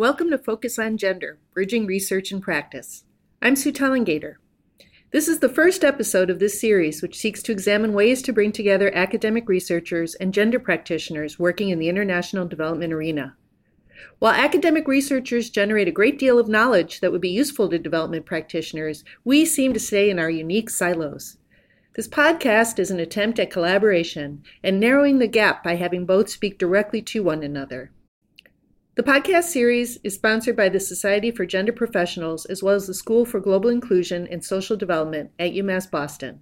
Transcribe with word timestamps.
Welcome 0.00 0.30
to 0.30 0.38
Focus 0.38 0.78
on 0.78 0.96
Gender 0.96 1.36
Bridging 1.52 1.84
Research 1.84 2.32
and 2.32 2.40
Practice. 2.40 3.04
I'm 3.42 3.54
Sue 3.54 3.70
Tallangator. 3.70 4.36
This 5.10 5.28
is 5.28 5.40
the 5.40 5.48
first 5.50 5.84
episode 5.84 6.30
of 6.30 6.38
this 6.38 6.58
series, 6.58 7.02
which 7.02 7.18
seeks 7.18 7.42
to 7.42 7.52
examine 7.52 7.92
ways 7.92 8.22
to 8.22 8.32
bring 8.32 8.50
together 8.50 8.90
academic 8.94 9.46
researchers 9.46 10.14
and 10.14 10.32
gender 10.32 10.58
practitioners 10.58 11.38
working 11.38 11.68
in 11.68 11.78
the 11.78 11.90
international 11.90 12.48
development 12.48 12.94
arena. 12.94 13.36
While 14.20 14.32
academic 14.32 14.88
researchers 14.88 15.50
generate 15.50 15.88
a 15.88 15.92
great 15.92 16.18
deal 16.18 16.38
of 16.38 16.48
knowledge 16.48 17.00
that 17.00 17.12
would 17.12 17.20
be 17.20 17.28
useful 17.28 17.68
to 17.68 17.78
development 17.78 18.24
practitioners, 18.24 19.04
we 19.22 19.44
seem 19.44 19.74
to 19.74 19.78
stay 19.78 20.08
in 20.08 20.18
our 20.18 20.30
unique 20.30 20.70
silos. 20.70 21.36
This 21.94 22.08
podcast 22.08 22.78
is 22.78 22.90
an 22.90 23.00
attempt 23.00 23.38
at 23.38 23.50
collaboration 23.50 24.44
and 24.62 24.80
narrowing 24.80 25.18
the 25.18 25.28
gap 25.28 25.62
by 25.62 25.74
having 25.74 26.06
both 26.06 26.30
speak 26.30 26.56
directly 26.56 27.02
to 27.02 27.22
one 27.22 27.42
another. 27.42 27.90
The 28.96 29.04
podcast 29.04 29.44
series 29.44 29.98
is 30.02 30.16
sponsored 30.16 30.56
by 30.56 30.68
the 30.68 30.80
Society 30.80 31.30
for 31.30 31.46
Gender 31.46 31.70
Professionals 31.72 32.44
as 32.44 32.60
well 32.60 32.74
as 32.74 32.88
the 32.88 32.92
School 32.92 33.24
for 33.24 33.38
Global 33.38 33.70
Inclusion 33.70 34.26
and 34.26 34.44
Social 34.44 34.76
Development 34.76 35.30
at 35.38 35.52
UMass 35.52 35.88
Boston. 35.88 36.40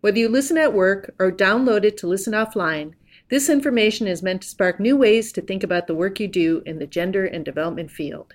Whether 0.00 0.18
you 0.18 0.28
listen 0.28 0.58
at 0.58 0.74
work 0.74 1.14
or 1.20 1.30
download 1.30 1.84
it 1.84 1.96
to 1.98 2.08
listen 2.08 2.32
offline, 2.32 2.94
this 3.28 3.48
information 3.48 4.08
is 4.08 4.20
meant 4.20 4.42
to 4.42 4.48
spark 4.48 4.80
new 4.80 4.96
ways 4.96 5.30
to 5.34 5.40
think 5.40 5.62
about 5.62 5.86
the 5.86 5.94
work 5.94 6.18
you 6.18 6.26
do 6.26 6.60
in 6.66 6.80
the 6.80 6.88
gender 6.88 7.24
and 7.24 7.44
development 7.44 7.92
field. 7.92 8.34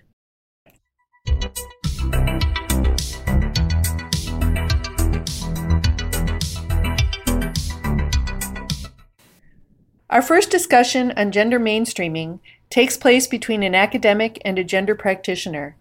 Our 10.09 10.21
first 10.21 10.49
discussion 10.49 11.11
on 11.17 11.31
gender 11.33 11.59
mainstreaming 11.59 12.39
takes 12.71 12.97
place 12.97 13.27
between 13.27 13.61
an 13.61 13.75
academic 13.75 14.41
and 14.43 14.57
a 14.57 14.63
gender 14.63 14.95
practitioner. 14.95 15.75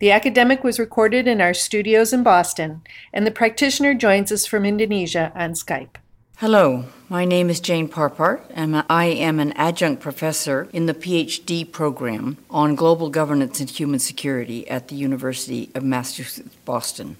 The 0.00 0.10
academic 0.10 0.64
was 0.64 0.80
recorded 0.80 1.28
in 1.28 1.40
our 1.40 1.54
studios 1.54 2.12
in 2.12 2.24
Boston, 2.24 2.82
and 3.12 3.24
the 3.24 3.30
practitioner 3.30 3.94
joins 3.94 4.32
us 4.32 4.46
from 4.46 4.64
Indonesia 4.64 5.30
on 5.36 5.52
Skype. 5.52 5.96
Hello, 6.38 6.86
my 7.08 7.24
name 7.24 7.50
is 7.50 7.60
Jane 7.60 7.88
Parpart, 7.88 8.42
and 8.50 8.82
I 8.90 9.04
am 9.04 9.38
an 9.38 9.52
adjunct 9.52 10.02
professor 10.02 10.68
in 10.72 10.86
the 10.86 10.94
PhD 10.94 11.70
program 11.70 12.38
on 12.50 12.74
global 12.74 13.10
governance 13.10 13.60
and 13.60 13.70
human 13.70 14.00
security 14.00 14.68
at 14.68 14.88
the 14.88 14.96
University 14.96 15.70
of 15.74 15.84
Massachusetts 15.84 16.56
Boston. 16.64 17.16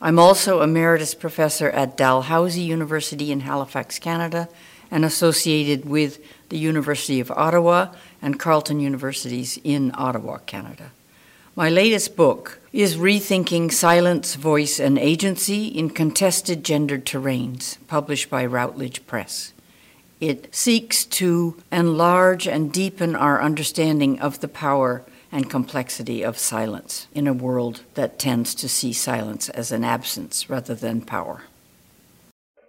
I'm 0.00 0.18
also 0.18 0.60
emeritus 0.60 1.14
professor 1.14 1.70
at 1.70 1.96
Dalhousie 1.96 2.60
University 2.60 3.32
in 3.32 3.40
Halifax, 3.40 3.98
Canada, 3.98 4.48
and 4.90 5.04
associated 5.04 5.84
with 5.86 6.20
the 6.54 6.60
University 6.60 7.18
of 7.18 7.32
Ottawa 7.32 7.88
and 8.22 8.38
Carleton 8.38 8.78
Universities 8.78 9.58
in 9.64 9.90
Ottawa, 9.96 10.38
Canada. 10.38 10.92
My 11.56 11.68
latest 11.68 12.14
book 12.14 12.60
is 12.72 12.96
Rethinking 12.96 13.72
Silence, 13.72 14.36
Voice, 14.36 14.78
and 14.78 14.96
Agency 14.96 15.66
in 15.66 15.90
Contested 15.90 16.62
Gendered 16.62 17.04
Terrains, 17.04 17.76
published 17.88 18.30
by 18.30 18.46
Routledge 18.46 19.04
Press. 19.04 19.52
It 20.20 20.54
seeks 20.54 21.04
to 21.18 21.60
enlarge 21.72 22.46
and 22.46 22.72
deepen 22.72 23.16
our 23.16 23.42
understanding 23.42 24.20
of 24.20 24.38
the 24.38 24.46
power 24.46 25.02
and 25.32 25.50
complexity 25.50 26.22
of 26.22 26.38
silence 26.38 27.08
in 27.12 27.26
a 27.26 27.32
world 27.32 27.80
that 27.94 28.20
tends 28.20 28.54
to 28.54 28.68
see 28.68 28.92
silence 28.92 29.48
as 29.48 29.72
an 29.72 29.82
absence 29.82 30.48
rather 30.48 30.76
than 30.76 31.00
power. 31.00 31.42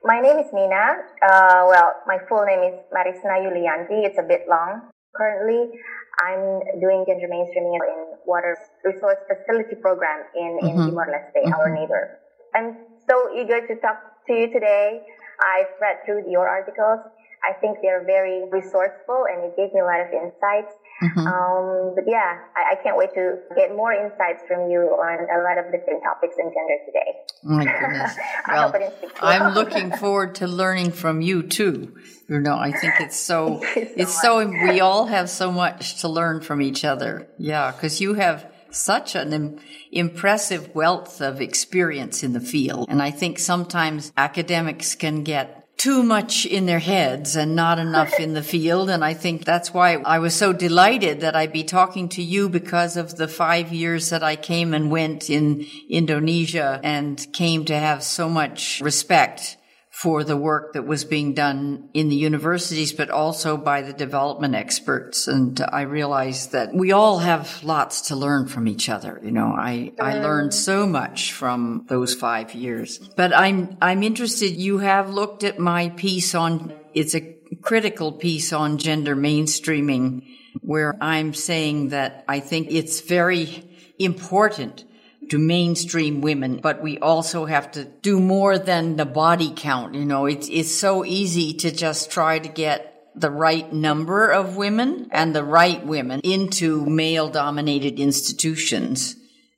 My 0.05 0.21
name 0.21 0.37
is 0.37 0.45
Nina. 0.53 1.01
Uh, 1.25 1.65
well, 1.65 1.97
my 2.05 2.21
full 2.29 2.45
name 2.45 2.61
is 2.61 2.77
Marisna 2.93 3.41
Yulianti. 3.41 4.05
It's 4.05 4.19
a 4.19 4.21
bit 4.21 4.45
long. 4.47 4.93
Currently, 5.17 5.73
I'm 6.21 6.61
doing 6.79 7.05
gender 7.09 7.25
mainstreaming 7.25 7.73
in 7.73 8.13
water 8.23 8.55
resource 8.85 9.17
facility 9.25 9.73
program 9.81 10.21
in, 10.35 10.59
in 10.61 10.77
mm-hmm. 10.77 10.93
Timor-Leste, 10.93 11.41
mm-hmm. 11.41 11.53
our 11.57 11.73
neighbor. 11.73 12.19
I'm 12.53 12.77
so 13.09 13.33
eager 13.33 13.65
to 13.65 13.81
talk 13.81 13.97
to 14.27 14.33
you 14.33 14.53
today. 14.53 15.01
I've 15.41 15.73
read 15.81 16.05
through 16.05 16.29
your 16.29 16.47
articles 16.47 17.01
I 17.45 17.53
think 17.61 17.77
they're 17.81 18.03
very 18.03 18.49
resourceful 18.49 19.29
and 19.29 19.45
it 19.45 19.53
gave 19.53 19.69
me 19.73 19.79
a 19.79 19.85
lot 19.85 20.01
of 20.01 20.09
insights. 20.09 20.73
Mm-hmm. 21.01 21.19
Um, 21.19 21.93
but 21.93 22.05
yeah, 22.07 22.39
I, 22.55 22.73
I, 22.73 22.75
can't 22.81 22.95
wait 22.97 23.13
to 23.15 23.39
get 23.53 23.75
more 23.75 23.91
insights 23.91 24.43
from 24.47 24.69
you 24.69 24.79
on 24.79 25.27
a 25.29 25.43
lot 25.43 25.57
of 25.57 25.69
different 25.69 26.01
topics 26.01 26.35
in 26.39 26.45
gender 26.45 26.77
today. 26.85 27.11
my 27.43 27.65
goodness. 27.65 28.15
well, 28.47 28.73
I'm 29.21 29.53
looking 29.53 29.91
forward 29.97 30.35
to 30.35 30.47
learning 30.47 30.91
from 30.91 31.21
you 31.21 31.43
too. 31.43 31.93
You 32.29 32.39
know, 32.39 32.57
I 32.57 32.71
think 32.71 32.93
it's 33.01 33.17
so, 33.17 33.59
so 33.73 33.79
it's 33.81 33.97
much. 33.97 34.21
so, 34.21 34.47
we 34.47 34.79
all 34.79 35.07
have 35.07 35.29
so 35.29 35.51
much 35.51 35.99
to 35.99 36.07
learn 36.07 36.39
from 36.39 36.61
each 36.61 36.85
other. 36.85 37.27
Yeah, 37.37 37.71
because 37.71 37.99
you 37.99 38.13
have 38.13 38.49
such 38.71 39.15
an 39.15 39.33
Im- 39.33 39.59
impressive 39.91 40.73
wealth 40.73 41.21
of 41.21 41.41
experience 41.41 42.23
in 42.23 42.31
the 42.31 42.39
field. 42.39 42.87
And 42.89 43.01
I 43.01 43.11
think 43.11 43.37
sometimes 43.39 44.13
academics 44.15 44.95
can 44.95 45.23
get 45.23 45.64
too 45.77 46.03
much 46.03 46.45
in 46.45 46.65
their 46.65 46.79
heads 46.79 47.35
and 47.35 47.55
not 47.55 47.79
enough 47.79 48.19
in 48.19 48.33
the 48.33 48.43
field. 48.43 48.89
And 48.89 49.03
I 49.03 49.13
think 49.13 49.45
that's 49.45 49.73
why 49.73 49.95
I 49.95 50.19
was 50.19 50.33
so 50.33 50.53
delighted 50.53 51.21
that 51.21 51.35
I'd 51.35 51.51
be 51.51 51.63
talking 51.63 52.09
to 52.09 52.23
you 52.23 52.49
because 52.49 52.97
of 52.97 53.17
the 53.17 53.27
five 53.27 53.71
years 53.71 54.09
that 54.09 54.23
I 54.23 54.35
came 54.35 54.73
and 54.73 54.89
went 54.89 55.29
in 55.29 55.65
Indonesia 55.89 56.79
and 56.83 57.25
came 57.33 57.65
to 57.65 57.77
have 57.77 58.03
so 58.03 58.29
much 58.29 58.81
respect 58.81 59.57
for 59.95 60.25
the 60.25 60.35
work 60.35 60.73
that 60.73 60.85
was 60.85 61.05
being 61.05 61.33
done 61.33 61.87
in 61.93 62.09
the 62.09 62.15
universities, 62.17 62.91
but 62.91 63.09
also 63.09 63.55
by 63.55 63.81
the 63.81 63.93
development 63.93 64.53
experts. 64.53 65.25
And 65.25 65.57
I 65.71 65.83
realized 65.83 66.51
that 66.51 66.73
we 66.73 66.91
all 66.91 67.19
have 67.19 67.63
lots 67.63 68.01
to 68.09 68.15
learn 68.17 68.47
from 68.47 68.67
each 68.67 68.89
other. 68.89 69.21
You 69.23 69.31
know, 69.31 69.55
I, 69.57 69.93
I 69.97 70.19
learned 70.19 70.53
so 70.53 70.85
much 70.85 71.31
from 71.31 71.85
those 71.87 72.13
five 72.13 72.53
years. 72.53 72.97
But 73.15 73.33
I'm, 73.33 73.77
I'm 73.81 74.03
interested. 74.03 74.57
You 74.57 74.79
have 74.79 75.11
looked 75.11 75.45
at 75.45 75.59
my 75.59 75.87
piece 75.89 76.35
on, 76.35 76.73
it's 76.93 77.15
a 77.15 77.21
critical 77.61 78.11
piece 78.11 78.51
on 78.51 78.77
gender 78.77 79.15
mainstreaming 79.15 80.23
where 80.59 80.97
I'm 80.99 81.33
saying 81.33 81.89
that 81.89 82.25
I 82.27 82.41
think 82.41 82.67
it's 82.69 82.99
very 82.99 83.63
important 83.97 84.83
to 85.29 85.37
mainstream 85.37 86.21
women, 86.21 86.59
but 86.61 86.81
we 86.81 86.97
also 86.99 87.45
have 87.45 87.71
to 87.71 87.85
do 87.85 88.19
more 88.19 88.57
than 88.57 88.95
the 88.95 89.05
body 89.05 89.53
count. 89.55 89.95
You 89.95 90.05
know, 90.05 90.25
it's, 90.25 90.47
it's 90.49 90.73
so 90.73 91.05
easy 91.05 91.53
to 91.55 91.71
just 91.71 92.11
try 92.11 92.39
to 92.39 92.49
get 92.49 92.91
the 93.15 93.31
right 93.31 93.71
number 93.71 94.29
of 94.29 94.57
women 94.57 95.07
and 95.11 95.33
the 95.33 95.43
right 95.43 95.85
women 95.85 96.19
into 96.23 96.85
male 96.85 97.29
dominated 97.29 97.99
institutions. 97.99 99.15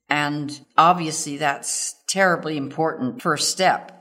And 0.10 0.60
obviously 0.78 1.38
that's 1.38 1.96
terribly 2.08 2.56
important 2.56 3.22
first 3.22 3.50
step. 3.50 3.94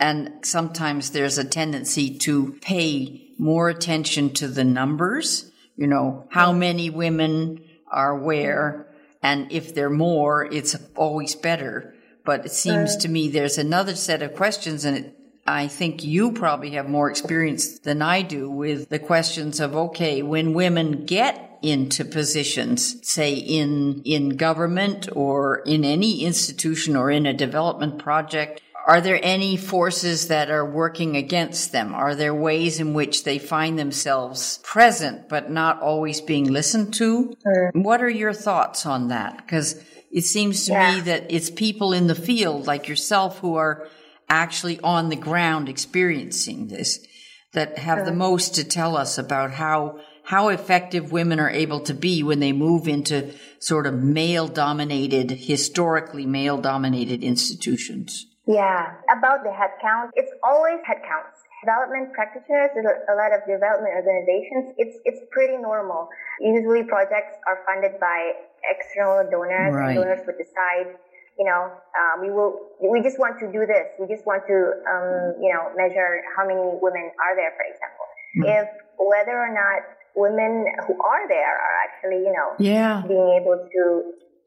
And 0.00 0.44
sometimes 0.44 1.10
there's 1.10 1.38
a 1.38 1.44
tendency 1.44 2.18
to 2.18 2.56
pay 2.60 3.28
more 3.38 3.68
attention 3.68 4.30
to 4.34 4.48
the 4.48 4.64
numbers, 4.64 5.50
you 5.76 5.86
know, 5.86 6.26
how 6.30 6.52
many 6.52 6.90
women 6.90 7.64
are 7.90 8.16
where, 8.16 8.87
and 9.22 9.50
if 9.50 9.74
there 9.74 9.86
are 9.86 9.90
more, 9.90 10.44
it's 10.44 10.76
always 10.94 11.34
better. 11.34 11.94
But 12.24 12.46
it 12.46 12.52
seems 12.52 12.96
to 12.98 13.08
me 13.08 13.28
there's 13.28 13.58
another 13.58 13.96
set 13.96 14.22
of 14.22 14.34
questions, 14.34 14.84
and 14.84 14.96
it, 14.98 15.18
I 15.46 15.66
think 15.66 16.04
you 16.04 16.32
probably 16.32 16.70
have 16.70 16.88
more 16.88 17.10
experience 17.10 17.78
than 17.78 18.02
I 18.02 18.22
do 18.22 18.50
with 18.50 18.90
the 18.90 18.98
questions 18.98 19.60
of 19.60 19.74
okay, 19.74 20.22
when 20.22 20.52
women 20.52 21.06
get 21.06 21.58
into 21.62 22.04
positions, 22.04 22.96
say 23.02 23.34
in 23.34 24.02
in 24.04 24.36
government 24.36 25.08
or 25.16 25.60
in 25.66 25.84
any 25.84 26.24
institution 26.24 26.96
or 26.96 27.10
in 27.10 27.26
a 27.26 27.32
development 27.32 27.98
project, 27.98 28.60
are 28.88 29.02
there 29.02 29.20
any 29.22 29.58
forces 29.58 30.28
that 30.28 30.50
are 30.50 30.64
working 30.64 31.14
against 31.14 31.72
them? 31.72 31.94
Are 31.94 32.14
there 32.14 32.34
ways 32.34 32.80
in 32.80 32.94
which 32.94 33.24
they 33.24 33.38
find 33.38 33.78
themselves 33.78 34.60
present 34.62 35.28
but 35.28 35.50
not 35.50 35.82
always 35.82 36.22
being 36.22 36.50
listened 36.50 36.94
to? 36.94 37.36
What 37.74 38.02
are 38.02 38.08
your 38.08 38.32
thoughts 38.32 38.86
on 38.86 39.08
that? 39.08 39.36
Because 39.36 39.78
it 40.10 40.22
seems 40.22 40.64
to 40.64 40.72
yeah. 40.72 40.94
me 40.94 41.00
that 41.02 41.26
it's 41.28 41.50
people 41.50 41.92
in 41.92 42.06
the 42.06 42.14
field 42.14 42.66
like 42.66 42.88
yourself 42.88 43.40
who 43.40 43.56
are 43.56 43.86
actually 44.30 44.80
on 44.80 45.10
the 45.10 45.16
ground 45.16 45.68
experiencing 45.68 46.68
this 46.68 47.06
that 47.52 47.76
have 47.76 48.06
the 48.06 48.12
most 48.12 48.54
to 48.54 48.64
tell 48.64 48.96
us 48.96 49.18
about 49.18 49.52
how 49.52 50.00
how 50.24 50.48
effective 50.48 51.12
women 51.12 51.40
are 51.40 51.50
able 51.50 51.80
to 51.80 51.94
be 51.94 52.22
when 52.22 52.40
they 52.40 52.52
move 52.52 52.86
into 52.86 53.34
sort 53.58 53.86
of 53.86 53.94
male 53.94 54.48
dominated 54.48 55.30
historically 55.30 56.26
male 56.26 56.58
dominated 56.58 57.22
institutions 57.22 58.26
yeah, 58.48 58.96
about 59.12 59.44
the 59.44 59.52
headcount, 59.52 60.16
it's 60.16 60.32
always 60.42 60.80
headcounts. 60.88 61.44
Development 61.60 62.14
practitioners, 62.14 62.70
a 62.72 63.14
lot 63.18 63.34
of 63.34 63.44
development 63.44 63.92
organizations, 63.92 64.72
it's 64.78 64.96
it's 65.04 65.20
pretty 65.30 65.58
normal. 65.58 66.08
Usually, 66.40 66.82
projects 66.84 67.36
are 67.46 67.60
funded 67.66 68.00
by 68.00 68.32
external 68.64 69.28
donors, 69.28 69.74
right. 69.74 69.94
donors 69.94 70.24
would 70.24 70.38
decide, 70.38 70.96
you 71.36 71.44
know, 71.44 71.68
um, 71.98 72.22
we 72.22 72.30
will, 72.30 72.72
we 72.80 73.02
just 73.02 73.18
want 73.18 73.38
to 73.40 73.50
do 73.52 73.66
this. 73.66 73.90
We 74.00 74.06
just 74.06 74.24
want 74.24 74.46
to, 74.46 74.56
um, 74.86 75.36
you 75.42 75.52
know, 75.52 75.68
measure 75.76 76.22
how 76.32 76.46
many 76.46 76.62
women 76.80 77.10
are 77.20 77.34
there, 77.36 77.52
for 77.52 77.66
example. 77.68 78.06
Mm. 78.38 78.44
If 78.48 78.68
whether 78.96 79.36
or 79.36 79.52
not 79.52 79.82
women 80.14 80.66
who 80.86 80.94
are 81.02 81.28
there 81.28 81.54
are 81.58 81.74
actually, 81.84 82.24
you 82.24 82.32
know, 82.32 82.54
yeah. 82.58 83.02
being 83.06 83.38
able 83.40 83.60
to 83.60 83.82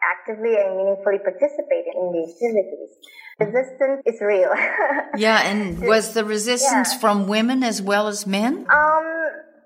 actively 0.03 0.55
and 0.57 0.77
meaningfully 0.77 1.19
participate 1.19 1.85
in 1.93 2.11
the 2.11 2.21
activities. 2.27 2.91
Resistance 3.39 4.01
is 4.05 4.21
real. 4.21 4.51
yeah, 5.17 5.47
and 5.49 5.79
was 5.81 6.13
the 6.13 6.25
resistance 6.25 6.93
yeah. 6.93 6.99
from 6.99 7.27
women 7.27 7.63
as 7.63 7.81
well 7.81 8.07
as 8.07 8.27
men? 8.27 8.65
Um, 8.69 9.07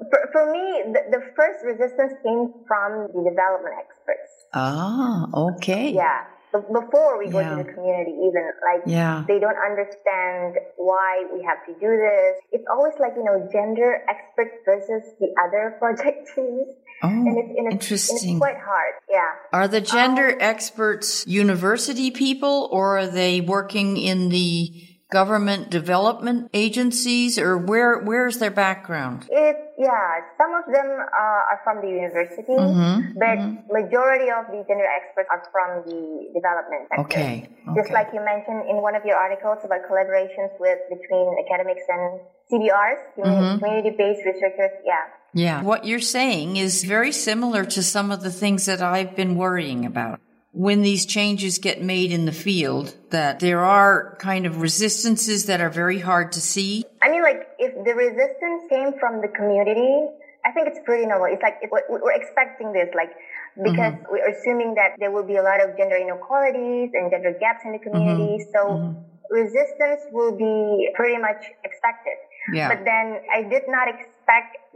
for, 0.10 0.20
for 0.32 0.52
me, 0.52 0.94
the, 0.94 1.18
the 1.18 1.22
first 1.36 1.64
resistance 1.66 2.14
came 2.24 2.54
from 2.68 3.08
the 3.14 3.24
development 3.30 3.76
experts. 3.80 4.32
Ah, 4.54 5.28
okay. 5.34 5.92
Yeah 5.92 6.24
before 6.62 7.18
we 7.20 7.30
go 7.30 7.40
yeah. 7.40 7.56
to 7.56 7.64
the 7.64 7.68
community 7.74 8.12
even 8.12 8.46
like 8.64 8.84
yeah. 8.86 9.24
they 9.28 9.40
don't 9.40 9.58
understand 9.60 10.56
why 10.78 11.24
we 11.34 11.44
have 11.44 11.60
to 11.66 11.74
do 11.80 11.90
this 11.98 12.40
it's 12.52 12.66
always 12.72 12.94
like 13.00 13.14
you 13.16 13.24
know 13.24 13.48
gender 13.52 14.04
experts 14.08 14.56
versus 14.66 15.04
the 15.20 15.28
other 15.44 15.76
project 15.80 16.30
teams 16.36 16.68
oh, 17.04 17.10
and 17.10 17.38
it's, 17.38 17.50
and 17.58 17.68
it's, 17.68 17.74
interesting 17.74 18.38
it's 18.38 18.40
quite 18.40 18.58
hard 18.58 18.94
yeah 19.10 19.32
are 19.54 19.68
the 19.68 19.82
gender 19.82 20.30
um, 20.32 20.38
experts 20.40 21.26
university 21.28 22.12
people 22.12 22.70
or 22.72 22.98
are 22.98 23.08
they 23.08 23.42
working 23.42 23.98
in 23.98 24.30
the 24.30 24.86
government 25.12 25.70
development 25.70 26.50
agencies 26.54 27.38
or 27.38 27.58
where 27.58 28.02
where's 28.02 28.40
their 28.40 28.50
background 28.50 29.24
it 29.30 29.56
yeah 29.78 30.18
some 30.36 30.52
of 30.58 30.66
them 30.74 30.90
uh, 30.98 31.52
are 31.54 31.62
from 31.64 31.78
the 31.80 31.88
university 31.88 32.50
mm-hmm, 32.50 33.14
but 33.14 33.38
mm-hmm. 33.38 33.56
majority 33.70 34.34
of 34.34 34.50
the 34.50 34.66
gender 34.68 34.90
experts 34.98 35.30
are 35.30 35.46
from 35.54 35.86
the 35.86 36.02
development 36.34 36.90
sector. 36.90 37.06
Okay, 37.06 37.48
okay 37.70 37.76
just 37.78 37.92
like 37.94 38.10
you 38.14 38.22
mentioned 38.26 38.66
in 38.68 38.82
one 38.82 38.96
of 38.96 39.06
your 39.06 39.16
articles 39.16 39.62
about 39.64 39.86
collaborations 39.86 40.50
with 40.60 40.80
between 40.90 41.38
academics 41.46 41.86
and 41.88 42.20
cbrs 42.50 43.00
mm-hmm. 43.14 43.62
community-based 43.62 44.26
researchers 44.26 44.74
yeah 44.84 45.06
yeah 45.36 45.62
what 45.62 45.86
you're 45.86 46.00
saying 46.00 46.58
is 46.58 46.84
very 46.84 47.12
similar 47.12 47.64
to 47.64 47.84
some 47.84 48.10
of 48.10 48.24
the 48.24 48.32
things 48.32 48.66
that 48.66 48.82
i've 48.82 49.16
been 49.16 49.36
worrying 49.36 49.86
about 49.86 50.20
when 50.56 50.82
these 50.82 51.06
changes 51.06 51.60
get 51.60 51.84
made 51.84 52.14
in 52.14 52.24
the 52.24 52.32
field 52.32 52.96
that 53.10 53.42
there 53.42 53.60
are 53.60 54.16
kind 54.20 54.46
of 54.46 54.62
resistances 54.62 55.48
that 55.48 55.60
are 55.60 55.70
very 55.70 56.00
hard 56.00 56.32
to 56.32 56.40
see? 56.40 56.86
I 57.04 57.12
mean, 57.12 57.22
like, 57.22 57.44
if 57.60 57.76
the 57.84 57.94
resistance 57.94 58.64
came 58.70 58.96
from 58.98 59.20
the 59.20 59.28
community, 59.28 60.08
I 60.46 60.52
think 60.56 60.70
it's 60.70 60.80
pretty 60.86 61.06
normal. 61.06 61.28
It's 61.28 61.44
like, 61.44 61.60
we're 61.70 62.16
expecting 62.16 62.72
this, 62.72 62.88
like, 62.96 63.12
because 63.60 64.00
mm-hmm. 64.00 64.12
we're 64.12 64.32
assuming 64.32 64.76
that 64.76 64.96
there 64.98 65.12
will 65.12 65.28
be 65.28 65.36
a 65.36 65.44
lot 65.44 65.60
of 65.60 65.76
gender 65.76 65.98
inequalities 65.98 66.92
and 66.94 67.12
gender 67.12 67.36
gaps 67.38 67.68
in 67.68 67.74
the 67.74 67.80
community. 67.80 68.40
Mm-hmm. 68.40 68.52
So 68.56 68.60
mm-hmm. 68.64 69.36
resistance 69.36 70.08
will 70.16 70.40
be 70.40 70.88
pretty 70.96 71.20
much 71.20 71.52
expected. 71.68 72.16
Yeah. 72.54 72.72
But 72.72 72.86
then 72.86 73.20
I 73.28 73.44
did 73.44 73.68
not 73.68 73.92
expect 73.92 74.15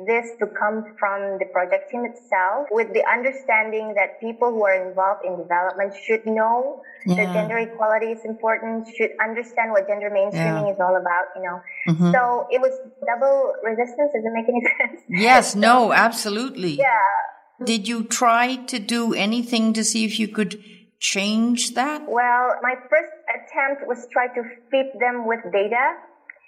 this 0.08 0.32
to 0.40 0.48
come 0.48 0.96
from 0.98 1.38
the 1.40 1.46
project 1.52 1.92
team 1.92 2.06
itself 2.06 2.68
with 2.72 2.94
the 2.94 3.04
understanding 3.04 3.94
that 3.96 4.20
people 4.22 4.50
who 4.52 4.64
are 4.64 4.88
involved 4.88 5.26
in 5.26 5.36
development 5.38 5.94
should 6.06 6.26
know 6.26 6.82
yeah. 7.06 7.16
that 7.16 7.34
gender 7.34 7.58
equality 7.58 8.08
is 8.08 8.24
important, 8.24 8.88
should 8.96 9.12
understand 9.22 9.72
what 9.72 9.88
gender 9.88 10.10
mainstreaming 10.10 10.68
yeah. 10.68 10.74
is 10.74 10.80
all 10.80 10.96
about, 10.96 11.26
you 11.36 11.44
know. 11.44 11.62
Mm-hmm. 11.90 12.12
So 12.12 12.48
it 12.50 12.62
was 12.62 12.72
double 13.06 13.54
resistance. 13.64 14.12
Does 14.14 14.24
it 14.24 14.34
make 14.34 14.48
any 14.48 14.62
sense? 14.80 15.02
Yes, 15.10 15.56
no, 15.56 15.92
absolutely. 15.92 16.78
Yeah. 16.78 17.66
Did 17.66 17.88
you 17.88 18.06
try 18.06 18.56
to 18.56 18.80
do 18.80 19.14
anything 19.14 19.74
to 19.74 19.84
see 19.84 20.06
if 20.06 20.18
you 20.18 20.30
could 20.30 20.64
change 21.00 21.74
that? 21.74 22.04
Well, 22.08 22.56
my 22.62 22.76
first 22.90 23.12
attempt 23.28 23.86
was 23.86 24.08
try 24.12 24.28
to 24.28 24.44
feed 24.72 24.92
them 25.00 25.28
with 25.28 25.40
data 25.52 25.96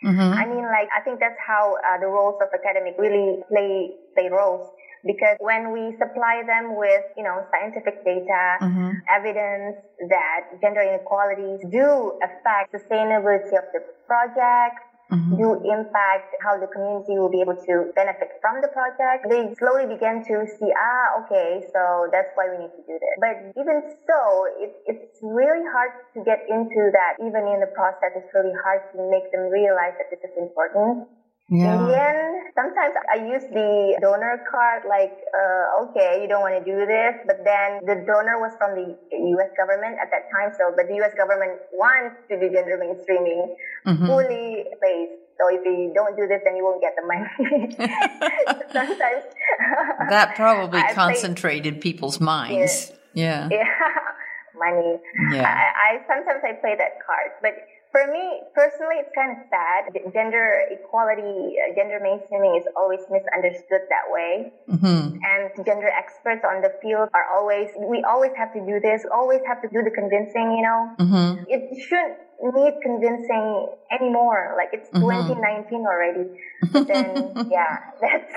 Mm-hmm. 0.03 0.33
I 0.33 0.45
mean, 0.45 0.65
like, 0.65 0.89
I 0.95 1.01
think 1.01 1.19
that's 1.19 1.37
how 1.45 1.77
uh, 1.77 1.99
the 1.99 2.07
roles 2.07 2.41
of 2.41 2.49
academic 2.53 2.95
really 2.97 3.41
play, 3.49 3.93
play 4.13 4.29
roles. 4.29 4.69
Because 5.05 5.37
when 5.39 5.73
we 5.73 5.97
supply 5.97 6.45
them 6.45 6.77
with, 6.77 7.01
you 7.17 7.23
know, 7.23 7.41
scientific 7.49 8.05
data, 8.05 8.61
mm-hmm. 8.61 9.01
evidence 9.09 9.77
that 10.09 10.61
gender 10.61 10.81
inequalities 10.81 11.65
do 11.71 12.17
affect 12.21 12.69
sustainability 12.69 13.57
of 13.57 13.65
the 13.73 13.81
project, 14.05 14.77
mm-hmm. 15.11 15.35
do 15.35 15.59
impact 15.67 16.33
how 16.39 16.55
the 16.57 16.67
community 16.71 17.19
will 17.19 17.29
be 17.29 17.43
able 17.43 17.59
to 17.59 17.91
benefit 17.93 18.39
from 18.39 18.63
the 18.63 18.71
project, 18.71 19.27
they 19.27 19.51
slowly 19.59 19.85
begin 19.85 20.23
to 20.23 20.47
see, 20.47 20.71
ah, 20.71 21.21
okay, 21.21 21.61
so 21.69 22.07
that's 22.09 22.31
why 22.39 22.47
we 22.47 22.63
need 22.63 22.73
to 22.73 22.83
do 22.87 22.95
this. 22.95 23.15
But 23.19 23.51
even 23.59 23.91
so, 24.07 24.19
it, 24.57 24.71
it's 24.87 25.19
really 25.21 25.67
hard 25.69 25.91
to 26.15 26.23
get 26.23 26.47
into 26.47 26.89
that. 26.95 27.19
Even 27.19 27.45
in 27.51 27.59
the 27.59 27.71
process, 27.75 28.15
it's 28.15 28.31
really 28.33 28.55
hard 28.63 28.87
to 28.95 28.97
make 29.11 29.27
them 29.35 29.51
realize 29.51 29.93
that 29.99 30.07
this 30.09 30.23
is 30.23 30.35
important. 30.39 31.05
Yeah. 31.51 31.75
In 31.75 31.91
the 31.91 31.99
end, 31.99 32.55
sometimes 32.55 32.95
I 33.11 33.27
use 33.27 33.43
the 33.51 33.99
donor 33.99 34.39
card, 34.47 34.87
like, 34.87 35.11
uh, 35.35 35.83
okay, 35.83 36.23
you 36.23 36.27
don't 36.31 36.39
want 36.39 36.55
to 36.55 36.63
do 36.63 36.87
this, 36.87 37.19
but 37.27 37.43
then 37.43 37.83
the 37.83 38.07
donor 38.07 38.39
was 38.39 38.55
from 38.55 38.71
the 38.71 38.95
U.S. 39.35 39.51
government 39.59 39.99
at 39.99 40.07
that 40.15 40.31
time, 40.31 40.55
so, 40.55 40.71
but 40.71 40.87
the 40.87 40.95
U.S. 41.03 41.11
government 41.19 41.59
wants 41.75 42.23
to 42.31 42.39
do 42.39 42.47
gender 42.47 42.79
mainstreaming 42.79 43.51
mm-hmm. 43.83 44.05
fully 44.07 44.63
placed. 44.79 45.19
So 45.35 45.51
if 45.51 45.59
you 45.67 45.91
don't 45.91 46.15
do 46.15 46.23
this, 46.23 46.39
then 46.47 46.55
you 46.55 46.63
won't 46.63 46.79
get 46.79 46.95
the 46.95 47.03
money. 47.03 47.75
sometimes. 48.71 49.27
that 50.07 50.35
probably 50.37 50.83
concentrated 50.93 51.81
people's 51.81 52.21
minds. 52.21 52.93
Yeah. 53.13 53.49
Yeah. 53.51 53.67
money. 54.55 55.03
Yeah. 55.33 55.43
I, 55.43 55.99
I 55.99 56.07
sometimes 56.07 56.43
I 56.47 56.53
play 56.61 56.75
that 56.77 57.01
card, 57.03 57.35
but 57.41 57.59
for 57.91 58.07
me 58.07 58.41
personally, 58.55 59.03
it's 59.03 59.11
kind 59.13 59.35
of 59.35 59.43
sad. 59.51 59.91
Gender 60.13 60.63
equality, 60.71 61.59
uh, 61.59 61.75
gender 61.75 61.99
mainstreaming 61.99 62.57
is 62.57 62.65
always 62.75 63.01
misunderstood 63.11 63.83
that 63.91 64.07
way. 64.07 64.51
Mm-hmm. 64.71 65.19
And 65.19 65.65
gender 65.65 65.91
experts 65.91 66.43
on 66.47 66.61
the 66.61 66.71
field 66.81 67.09
are 67.13 67.27
always, 67.35 67.67
we 67.77 68.03
always 68.07 68.31
have 68.37 68.53
to 68.53 68.63
do 68.63 68.79
this, 68.79 69.03
always 69.11 69.41
have 69.45 69.61
to 69.61 69.67
do 69.67 69.83
the 69.83 69.91
convincing, 69.91 70.55
you 70.55 70.63
know? 70.63 70.79
Mm-hmm. 71.03 71.43
It 71.51 71.83
shouldn't 71.83 72.17
need 72.55 72.73
convincing 72.81 73.67
anymore. 73.91 74.55
Like 74.55 74.69
it's 74.71 74.89
mm-hmm. 74.89 75.35
2019 75.35 75.85
already. 75.85 76.25
But 76.71 76.87
then, 76.91 77.49
yeah, 77.51 77.91
that's. 78.01 78.33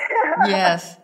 yes. 0.50 0.97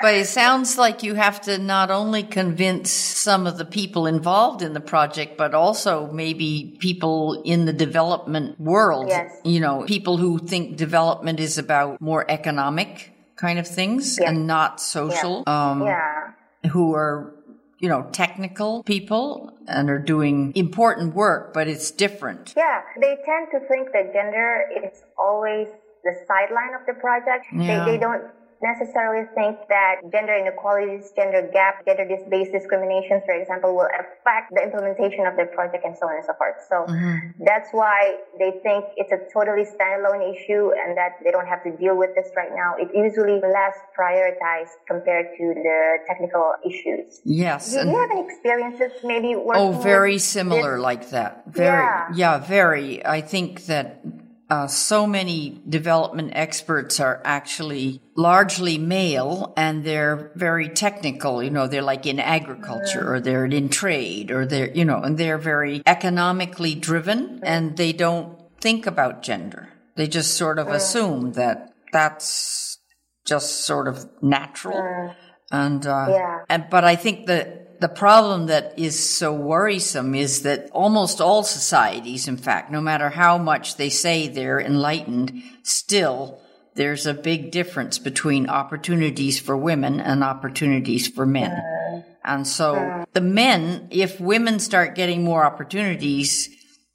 But 0.00 0.14
it 0.14 0.26
sounds 0.26 0.78
like 0.78 1.02
you 1.02 1.14
have 1.14 1.40
to 1.42 1.58
not 1.58 1.90
only 1.90 2.22
convince 2.22 2.90
some 2.90 3.46
of 3.46 3.58
the 3.58 3.64
people 3.64 4.06
involved 4.06 4.62
in 4.62 4.72
the 4.72 4.80
project, 4.80 5.36
but 5.36 5.54
also 5.54 6.10
maybe 6.12 6.76
people 6.78 7.42
in 7.44 7.64
the 7.64 7.72
development 7.72 8.60
world. 8.60 9.08
Yes. 9.08 9.32
You 9.44 9.60
know, 9.60 9.84
people 9.86 10.16
who 10.16 10.38
think 10.38 10.76
development 10.76 11.40
is 11.40 11.58
about 11.58 12.00
more 12.00 12.24
economic 12.30 13.12
kind 13.34 13.58
of 13.58 13.66
things 13.66 14.18
yes. 14.20 14.28
and 14.28 14.46
not 14.46 14.80
social. 14.80 15.42
Yeah. 15.46 15.70
Um, 15.70 15.82
yeah. 15.82 16.70
Who 16.70 16.94
are 16.94 17.34
you 17.78 17.88
know, 17.88 18.08
technical 18.10 18.82
people 18.82 19.52
and 19.68 19.88
are 19.88 19.98
doing 19.98 20.52
important 20.54 21.14
work, 21.14 21.54
but 21.54 21.68
it's 21.68 21.90
different. 21.90 22.54
Yeah, 22.56 22.82
they 23.00 23.16
tend 23.24 23.48
to 23.52 23.60
think 23.68 23.92
that 23.92 24.12
gender 24.12 24.64
is 24.82 25.02
always 25.16 25.68
the 26.02 26.12
sideline 26.26 26.74
of 26.74 26.86
the 26.86 26.94
project. 26.94 27.46
Yeah. 27.52 27.84
They, 27.84 27.92
they 27.92 27.98
don't 27.98 28.24
necessarily 28.62 29.26
think 29.34 29.58
that 29.68 30.02
gender 30.10 30.34
inequalities, 30.34 31.12
gender 31.14 31.48
gap, 31.52 31.84
gender 31.86 32.06
based 32.30 32.52
discriminations, 32.52 33.22
for 33.24 33.34
example, 33.34 33.74
will 33.74 33.90
affect 33.94 34.50
the 34.50 34.62
implementation 34.62 35.26
of 35.26 35.36
their 35.36 35.46
project 35.46 35.84
and 35.84 35.96
so 35.96 36.06
on 36.06 36.16
and 36.16 36.24
so 36.24 36.34
forth. 36.34 36.58
So 36.68 36.86
mm-hmm. 36.90 37.44
that's 37.44 37.70
why 37.72 38.18
they 38.38 38.58
think 38.62 38.84
it's 38.96 39.12
a 39.12 39.20
totally 39.32 39.64
standalone 39.64 40.26
issue 40.34 40.70
and 40.74 40.96
that 40.96 41.22
they 41.22 41.30
don't 41.30 41.46
have 41.46 41.62
to 41.64 41.72
deal 41.76 41.96
with 41.96 42.10
this 42.14 42.28
right 42.36 42.50
now. 42.54 42.74
It's 42.78 42.92
usually 42.94 43.40
less 43.40 43.78
prioritized 43.98 44.74
compared 44.86 45.36
to 45.38 45.44
the 45.54 45.98
technical 46.06 46.54
issues. 46.66 47.20
Yes. 47.24 47.72
Do 47.72 47.86
you 47.86 47.96
have 47.96 48.10
any 48.10 48.24
experiences 48.26 48.92
maybe 49.04 49.36
working 49.36 49.62
Oh, 49.62 49.72
very 49.72 50.18
similar 50.18 50.76
this? 50.76 50.82
like 50.82 51.10
that. 51.10 51.44
Very, 51.46 51.82
yeah. 51.82 52.08
yeah, 52.14 52.38
very. 52.38 53.04
I 53.04 53.20
think 53.20 53.66
that 53.66 54.02
uh, 54.50 54.66
so 54.66 55.06
many 55.06 55.60
development 55.68 56.32
experts 56.34 57.00
are 57.00 57.20
actually 57.24 58.00
largely 58.16 58.78
male 58.78 59.52
and 59.56 59.84
they're 59.84 60.32
very 60.34 60.70
technical. 60.70 61.42
You 61.42 61.50
know, 61.50 61.66
they're 61.66 61.82
like 61.82 62.06
in 62.06 62.18
agriculture 62.18 63.12
or 63.12 63.20
they're 63.20 63.44
in 63.44 63.68
trade 63.68 64.30
or 64.30 64.46
they're, 64.46 64.70
you 64.70 64.86
know, 64.86 65.02
and 65.02 65.18
they're 65.18 65.38
very 65.38 65.82
economically 65.84 66.74
driven 66.74 67.40
and 67.42 67.76
they 67.76 67.92
don't 67.92 68.38
think 68.60 68.86
about 68.86 69.22
gender. 69.22 69.68
They 69.96 70.06
just 70.06 70.36
sort 70.36 70.58
of 70.58 70.68
assume 70.68 71.32
that 71.32 71.74
that's 71.92 72.78
just 73.26 73.66
sort 73.66 73.86
of 73.86 74.08
natural. 74.22 75.14
And, 75.50 75.86
uh, 75.86 76.06
yeah. 76.08 76.44
and, 76.48 76.66
but 76.70 76.84
I 76.84 76.96
think 76.96 77.26
that 77.26 77.67
the 77.80 77.88
problem 77.88 78.46
that 78.46 78.78
is 78.78 78.98
so 78.98 79.32
worrisome 79.32 80.14
is 80.14 80.42
that 80.42 80.70
almost 80.72 81.20
all 81.20 81.42
societies, 81.42 82.26
in 82.26 82.36
fact, 82.36 82.70
no 82.70 82.80
matter 82.80 83.08
how 83.08 83.38
much 83.38 83.76
they 83.76 83.88
say 83.88 84.26
they're 84.26 84.60
enlightened, 84.60 85.42
still 85.62 86.40
there's 86.74 87.06
a 87.06 87.14
big 87.14 87.50
difference 87.50 87.98
between 87.98 88.48
opportunities 88.48 89.38
for 89.38 89.56
women 89.56 90.00
and 90.00 90.22
opportunities 90.22 91.08
for 91.08 91.26
men. 91.26 91.52
Uh, 91.52 92.02
and 92.24 92.46
so 92.46 92.76
uh. 92.76 93.04
the 93.12 93.20
men, 93.20 93.88
if 93.90 94.20
women 94.20 94.58
start 94.58 94.94
getting 94.94 95.24
more 95.24 95.44
opportunities, 95.44 96.48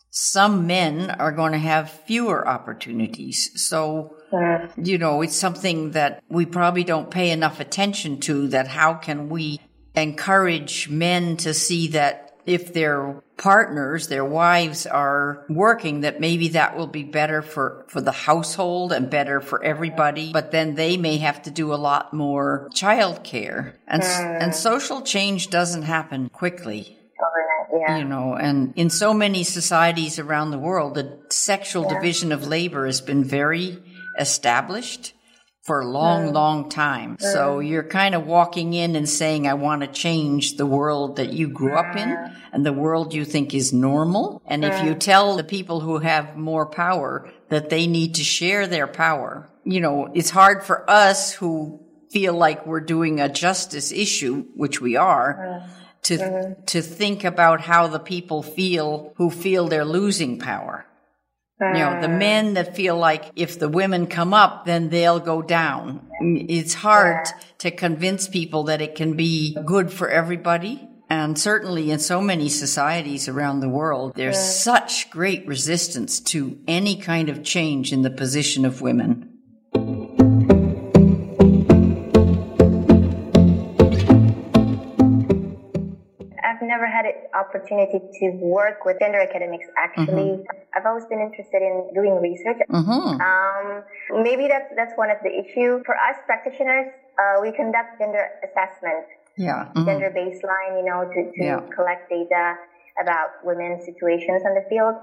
some 0.09 0.67
men 0.67 1.11
are 1.11 1.31
going 1.31 1.51
to 1.53 1.57
have 1.57 1.89
fewer 1.89 2.47
opportunities. 2.47 3.51
So, 3.67 4.15
uh. 4.31 4.67
you 4.77 4.97
know, 4.97 5.21
it's 5.21 5.35
something 5.35 5.91
that 5.91 6.23
we 6.29 6.45
probably 6.45 6.83
don't 6.83 7.11
pay 7.11 7.31
enough 7.31 7.59
attention 7.59 8.19
to 8.21 8.47
that 8.49 8.67
how 8.67 8.93
can 8.93 9.29
we 9.29 9.59
encourage 9.95 10.89
men 10.89 11.37
to 11.37 11.53
see 11.53 11.87
that 11.89 12.23
if 12.45 12.73
their 12.73 13.23
partners, 13.37 14.07
their 14.07 14.25
wives 14.25 14.85
are 14.85 15.45
working, 15.49 16.01
that 16.01 16.19
maybe 16.19 16.49
that 16.49 16.75
will 16.75 16.87
be 16.87 17.03
better 17.03 17.41
for, 17.41 17.85
for 17.87 18.01
the 18.01 18.11
household 18.11 18.91
and 18.91 19.09
better 19.09 19.39
for 19.39 19.63
everybody. 19.63 20.31
But 20.33 20.51
then 20.51 20.75
they 20.75 20.97
may 20.97 21.17
have 21.17 21.41
to 21.43 21.51
do 21.51 21.73
a 21.73 21.75
lot 21.75 22.13
more 22.13 22.69
childcare 22.73 23.73
and, 23.87 24.03
mm. 24.03 24.41
and 24.41 24.53
social 24.53 25.01
change 25.01 25.49
doesn't 25.49 25.83
happen 25.83 26.29
quickly. 26.29 26.97
Yeah. 27.75 27.97
You 27.97 28.05
know, 28.05 28.35
and 28.35 28.73
in 28.75 28.89
so 28.91 29.13
many 29.13 29.43
societies 29.43 30.19
around 30.19 30.51
the 30.51 30.59
world, 30.59 30.93
the 30.93 31.17
sexual 31.29 31.83
yeah. 31.83 31.95
division 31.95 32.31
of 32.31 32.47
labor 32.47 32.85
has 32.85 33.01
been 33.01 33.23
very 33.23 33.81
established 34.19 35.13
for 35.63 35.79
a 35.79 35.87
long, 35.87 36.33
long 36.33 36.67
time. 36.67 37.17
So 37.19 37.59
you're 37.59 37.83
kind 37.83 38.15
of 38.15 38.27
walking 38.27 38.73
in 38.73 38.97
and 38.97 39.07
saying, 39.07 39.47
I 39.47 39.53
want 39.53 39.81
to 39.81 39.87
change 39.87 40.57
the 40.57 40.65
world 40.65 41.15
that 41.15 41.31
you 41.31 41.47
grew 41.47 41.73
up 41.73 41.95
in 41.95 42.17
and 42.51 42.65
the 42.65 42.73
world 42.73 43.13
you 43.13 43.23
think 43.23 43.53
is 43.53 43.71
normal. 43.71 44.41
And 44.45 44.65
if 44.65 44.83
you 44.83 44.93
tell 44.93 45.37
the 45.37 45.43
people 45.43 45.79
who 45.79 45.99
have 45.99 46.35
more 46.35 46.65
power 46.65 47.31
that 47.47 47.69
they 47.69 47.87
need 47.87 48.15
to 48.15 48.25
share 48.25 48.67
their 48.67 48.87
power, 48.87 49.49
you 49.63 49.79
know, 49.79 50.09
it's 50.13 50.29
hard 50.29 50.63
for 50.63 50.89
us 50.89 51.31
who 51.31 51.79
feel 52.11 52.33
like 52.33 52.65
we're 52.65 52.81
doing 52.81 53.21
a 53.21 53.29
justice 53.29 53.93
issue, 53.93 54.45
which 54.55 54.81
we 54.81 54.97
are, 54.97 55.63
to 56.03 56.55
to 56.67 56.81
think 56.81 57.23
about 57.23 57.61
how 57.61 57.87
the 57.87 57.99
people 57.99 58.43
feel 58.43 59.13
who 59.15 59.29
feel 59.29 59.69
they're 59.69 59.85
losing 59.85 60.39
power. 60.39 60.85
You 61.61 61.73
know, 61.73 62.01
the 62.01 62.07
uh. 62.07 62.17
men 62.17 62.55
that 62.55 62.75
feel 62.75 62.97
like 62.97 63.31
if 63.35 63.59
the 63.59 63.69
women 63.69 64.07
come 64.07 64.33
up, 64.33 64.65
then 64.65 64.89
they'll 64.89 65.19
go 65.19 65.41
down. 65.41 66.07
It's 66.21 66.73
hard 66.73 67.27
to 67.59 67.71
convince 67.71 68.27
people 68.27 68.63
that 68.65 68.81
it 68.81 68.95
can 68.95 69.15
be 69.15 69.57
good 69.65 69.91
for 69.91 70.09
everybody. 70.09 70.89
And 71.09 71.37
certainly 71.37 71.91
in 71.91 71.99
so 71.99 72.21
many 72.21 72.49
societies 72.49 73.27
around 73.27 73.59
the 73.59 73.69
world, 73.69 74.13
there's 74.15 74.39
such 74.39 75.11
great 75.11 75.45
resistance 75.47 76.19
to 76.21 76.57
any 76.67 76.95
kind 76.95 77.29
of 77.29 77.43
change 77.43 77.93
in 77.93 78.01
the 78.01 78.09
position 78.09 78.65
of 78.65 78.81
women. 78.81 79.32
Never 86.73 86.87
had 86.97 87.05
an 87.05 87.17
opportunity 87.37 87.99
to 88.19 88.25
work 88.41 88.85
with 88.85 88.97
gender 88.99 89.21
academics. 89.21 89.67
Actually, 89.77 90.41
mm-hmm. 90.41 90.73
I've 90.75 90.85
always 90.89 91.05
been 91.05 91.21
interested 91.21 91.61
in 91.61 91.75
doing 91.93 92.15
research. 92.29 92.59
Mm-hmm. 92.69 93.21
Um, 93.29 93.67
maybe 94.27 94.47
that's 94.53 94.69
that's 94.79 94.95
one 95.03 95.11
of 95.15 95.19
the 95.25 95.31
issue 95.41 95.71
for 95.85 95.95
us 96.07 96.17
practitioners. 96.25 96.87
Uh, 97.21 97.41
we 97.43 97.51
conduct 97.51 97.99
gender 98.01 98.25
assessment, 98.45 99.05
yeah, 99.37 99.69
mm-hmm. 99.69 99.85
gender 99.85 100.09
baseline, 100.09 100.73
you 100.79 100.85
know, 100.89 101.05
to, 101.13 101.19
to 101.37 101.43
yeah. 101.43 101.61
collect 101.75 102.09
data 102.09 102.43
about 103.01 103.29
women's 103.43 103.85
situations 103.85 104.41
in 104.47 104.53
the 104.59 104.65
field. 104.69 104.95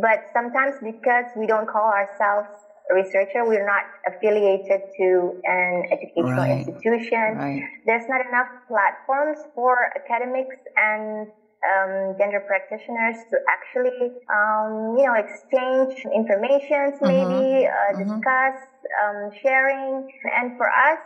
But 0.00 0.28
sometimes 0.32 0.76
because 0.80 1.28
we 1.36 1.46
don't 1.46 1.68
call 1.68 1.88
ourselves 2.00 2.48
researcher. 2.94 3.44
We're 3.44 3.66
not 3.66 3.84
affiliated 4.06 4.80
to 4.98 5.40
an 5.44 5.84
educational 5.90 6.44
right. 6.44 6.66
institution. 6.66 7.36
Right. 7.36 7.62
There's 7.86 8.08
not 8.08 8.26
enough 8.26 8.48
platforms 8.68 9.38
for 9.54 9.76
academics 9.96 10.56
and 10.76 11.28
um, 11.60 12.16
gender 12.18 12.40
practitioners 12.40 13.16
to 13.30 13.36
actually, 13.48 14.16
um, 14.32 14.96
you 14.96 15.04
know, 15.04 15.14
exchange 15.14 16.06
information, 16.14 16.96
maybe 17.02 17.68
mm-hmm. 17.68 17.68
uh, 17.68 18.00
mm-hmm. 18.00 18.16
discuss, 18.16 18.56
um, 19.04 19.30
sharing. 19.42 20.08
And 20.36 20.56
for 20.56 20.68
us, 20.68 21.00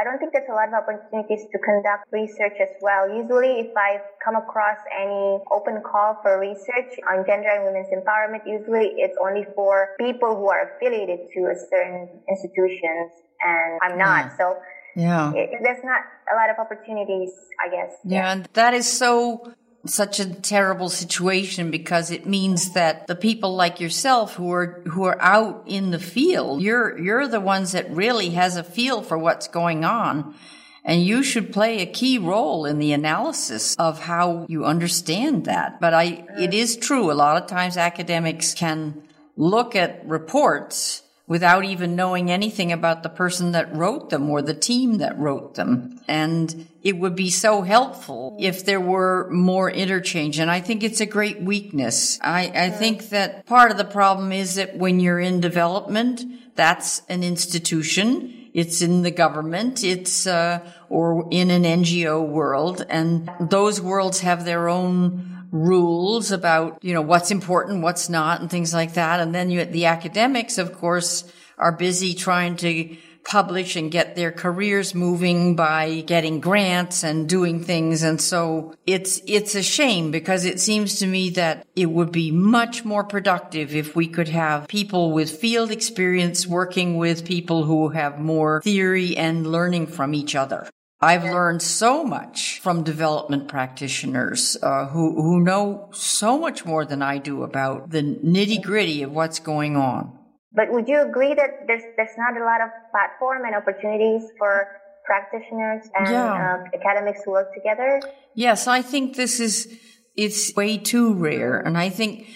I 0.00 0.04
don't 0.04 0.16
think 0.16 0.32
there's 0.32 0.48
a 0.48 0.56
lot 0.56 0.68
of 0.72 0.74
opportunities 0.80 1.44
to 1.52 1.58
conduct 1.60 2.08
research 2.10 2.56
as 2.56 2.72
well. 2.80 3.04
Usually, 3.12 3.68
if 3.68 3.76
I 3.76 4.00
come 4.24 4.34
across 4.34 4.80
any 4.96 5.44
open 5.52 5.82
call 5.84 6.16
for 6.22 6.40
research 6.40 6.96
on 7.04 7.26
gender 7.28 7.52
and 7.52 7.68
women's 7.68 7.92
empowerment, 7.92 8.48
usually 8.48 8.96
it's 8.96 9.18
only 9.20 9.44
for 9.54 9.92
people 10.00 10.36
who 10.40 10.48
are 10.48 10.72
affiliated 10.72 11.28
to 11.36 11.40
a 11.52 11.56
certain 11.68 12.08
institutions, 12.32 13.12
and 13.44 13.76
I'm 13.84 13.98
not. 13.98 14.32
Yeah. 14.32 14.36
So 14.38 14.56
yeah. 14.96 15.32
It, 15.34 15.60
there's 15.62 15.84
not 15.84 16.00
a 16.32 16.34
lot 16.34 16.48
of 16.48 16.56
opportunities, 16.58 17.32
I 17.60 17.68
guess. 17.68 17.92
Yeah, 18.02 18.32
and 18.32 18.48
that 18.54 18.72
is 18.72 18.88
so 18.88 19.52
such 19.86 20.20
a 20.20 20.34
terrible 20.34 20.88
situation 20.88 21.70
because 21.70 22.10
it 22.10 22.26
means 22.26 22.72
that 22.72 23.06
the 23.06 23.14
people 23.14 23.54
like 23.54 23.80
yourself 23.80 24.34
who 24.34 24.52
are 24.52 24.82
who 24.86 25.04
are 25.04 25.20
out 25.22 25.64
in 25.66 25.90
the 25.90 25.98
field 25.98 26.60
you're 26.60 26.98
you're 26.98 27.26
the 27.26 27.40
ones 27.40 27.72
that 27.72 27.90
really 27.90 28.30
has 28.30 28.56
a 28.56 28.62
feel 28.62 29.02
for 29.02 29.16
what's 29.16 29.48
going 29.48 29.84
on. 29.84 30.34
And 30.82 31.04
you 31.04 31.22
should 31.22 31.52
play 31.52 31.80
a 31.80 31.86
key 31.86 32.16
role 32.16 32.64
in 32.64 32.78
the 32.78 32.92
analysis 32.92 33.76
of 33.76 34.00
how 34.00 34.46
you 34.48 34.64
understand 34.64 35.44
that. 35.44 35.78
But 35.78 35.92
i 35.92 36.24
it 36.38 36.54
is 36.54 36.76
true. 36.76 37.10
A 37.10 37.14
lot 37.14 37.40
of 37.40 37.48
times 37.48 37.76
academics 37.76 38.54
can 38.54 39.02
look 39.36 39.76
at 39.76 40.06
reports 40.06 41.02
without 41.30 41.64
even 41.64 41.94
knowing 41.94 42.28
anything 42.28 42.72
about 42.72 43.04
the 43.04 43.08
person 43.08 43.52
that 43.52 43.72
wrote 43.72 44.10
them 44.10 44.28
or 44.28 44.42
the 44.42 44.52
team 44.52 44.98
that 44.98 45.16
wrote 45.16 45.54
them. 45.54 45.96
And 46.08 46.66
it 46.82 46.98
would 46.98 47.14
be 47.14 47.30
so 47.30 47.62
helpful 47.62 48.36
if 48.40 48.64
there 48.64 48.80
were 48.80 49.30
more 49.30 49.70
interchange. 49.70 50.40
And 50.40 50.50
I 50.50 50.60
think 50.60 50.82
it's 50.82 51.00
a 51.00 51.06
great 51.06 51.40
weakness. 51.40 52.18
I, 52.20 52.50
I 52.52 52.70
think 52.70 53.10
that 53.10 53.46
part 53.46 53.70
of 53.70 53.76
the 53.76 53.84
problem 53.84 54.32
is 54.32 54.56
that 54.56 54.76
when 54.76 54.98
you're 54.98 55.20
in 55.20 55.40
development, 55.40 56.20
that's 56.56 57.02
an 57.08 57.22
institution. 57.22 58.50
It's 58.52 58.82
in 58.82 59.02
the 59.02 59.12
government. 59.12 59.84
It's, 59.84 60.26
uh, 60.26 60.68
or 60.88 61.28
in 61.30 61.52
an 61.52 61.62
NGO 61.62 62.26
world. 62.26 62.84
And 62.90 63.30
those 63.38 63.80
worlds 63.80 64.18
have 64.22 64.44
their 64.44 64.68
own 64.68 65.39
rules 65.50 66.32
about, 66.32 66.82
you 66.82 66.94
know, 66.94 67.02
what's 67.02 67.30
important, 67.30 67.82
what's 67.82 68.08
not, 68.08 68.40
and 68.40 68.50
things 68.50 68.72
like 68.72 68.94
that. 68.94 69.20
And 69.20 69.34
then 69.34 69.50
you, 69.50 69.64
the 69.64 69.86
academics, 69.86 70.58
of 70.58 70.72
course, 70.72 71.30
are 71.58 71.72
busy 71.72 72.14
trying 72.14 72.56
to 72.56 72.96
publish 73.24 73.76
and 73.76 73.90
get 73.90 74.16
their 74.16 74.32
careers 74.32 74.94
moving 74.94 75.54
by 75.54 76.00
getting 76.06 76.40
grants 76.40 77.04
and 77.04 77.28
doing 77.28 77.62
things. 77.62 78.02
And 78.02 78.20
so 78.20 78.74
it's, 78.86 79.20
it's 79.26 79.54
a 79.54 79.62
shame 79.62 80.10
because 80.10 80.44
it 80.44 80.60
seems 80.60 80.98
to 81.00 81.06
me 81.06 81.30
that 81.30 81.66
it 81.76 81.86
would 81.86 82.12
be 82.12 82.30
much 82.30 82.84
more 82.84 83.04
productive 83.04 83.74
if 83.74 83.94
we 83.94 84.08
could 84.08 84.28
have 84.28 84.68
people 84.68 85.12
with 85.12 85.30
field 85.30 85.70
experience 85.70 86.46
working 86.46 86.96
with 86.96 87.26
people 87.26 87.64
who 87.64 87.90
have 87.90 88.18
more 88.18 88.62
theory 88.62 89.16
and 89.16 89.46
learning 89.46 89.86
from 89.86 90.14
each 90.14 90.34
other. 90.34 90.68
I've 91.02 91.24
learned 91.24 91.62
so 91.62 92.04
much 92.04 92.60
from 92.60 92.82
development 92.82 93.48
practitioners 93.48 94.58
uh, 94.62 94.86
who 94.86 95.22
who 95.22 95.42
know 95.42 95.88
so 95.92 96.38
much 96.38 96.66
more 96.66 96.84
than 96.84 97.00
I 97.00 97.16
do 97.16 97.42
about 97.42 97.90
the 97.90 98.02
nitty 98.02 98.62
gritty 98.62 99.02
of 99.02 99.10
what's 99.10 99.38
going 99.38 99.76
on. 99.76 100.12
But 100.52 100.70
would 100.72 100.88
you 100.88 101.00
agree 101.00 101.32
that 101.34 101.66
there's 101.66 101.82
there's 101.96 102.16
not 102.18 102.36
a 102.36 102.44
lot 102.44 102.60
of 102.60 102.68
platform 102.90 103.46
and 103.46 103.54
opportunities 103.54 104.28
for 104.36 104.68
practitioners 105.06 105.88
and 105.94 106.10
yeah. 106.10 106.58
uh, 106.60 106.78
academics 106.78 107.22
to 107.24 107.30
work 107.30 107.54
together? 107.54 108.02
Yes, 108.34 108.66
I 108.66 108.82
think 108.82 109.16
this 109.16 109.40
is 109.40 109.72
it's 110.16 110.54
way 110.54 110.76
too 110.76 111.14
rare, 111.14 111.58
and 111.58 111.78
I 111.78 111.88
think 111.88 112.26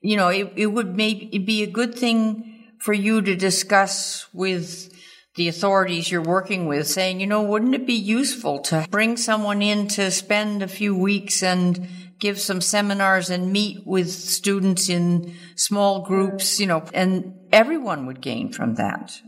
you 0.00 0.16
know 0.16 0.28
it, 0.28 0.50
it 0.56 0.66
would 0.68 0.96
maybe 0.96 1.38
be 1.38 1.62
a 1.62 1.70
good 1.70 1.94
thing 1.94 2.72
for 2.78 2.94
you 2.94 3.20
to 3.20 3.36
discuss 3.36 4.28
with 4.32 4.93
the 5.36 5.48
authorities 5.48 6.10
you're 6.10 6.22
working 6.22 6.66
with 6.66 6.86
saying, 6.86 7.20
you 7.20 7.26
know, 7.26 7.42
wouldn't 7.42 7.74
it 7.74 7.86
be 7.86 7.94
useful 7.94 8.60
to 8.60 8.86
bring 8.90 9.16
someone 9.16 9.62
in 9.62 9.88
to 9.88 10.10
spend 10.10 10.62
a 10.62 10.68
few 10.68 10.96
weeks 10.96 11.42
and 11.42 11.88
give 12.20 12.40
some 12.40 12.60
seminars 12.60 13.30
and 13.30 13.52
meet 13.52 13.86
with 13.86 14.10
students 14.10 14.88
in 14.88 15.34
small 15.56 16.02
groups, 16.02 16.60
you 16.60 16.66
know, 16.66 16.84
and 16.94 17.34
everyone 17.52 18.06
would 18.06 18.20
gain 18.20 18.52
from 18.52 18.76
that. 18.76 19.20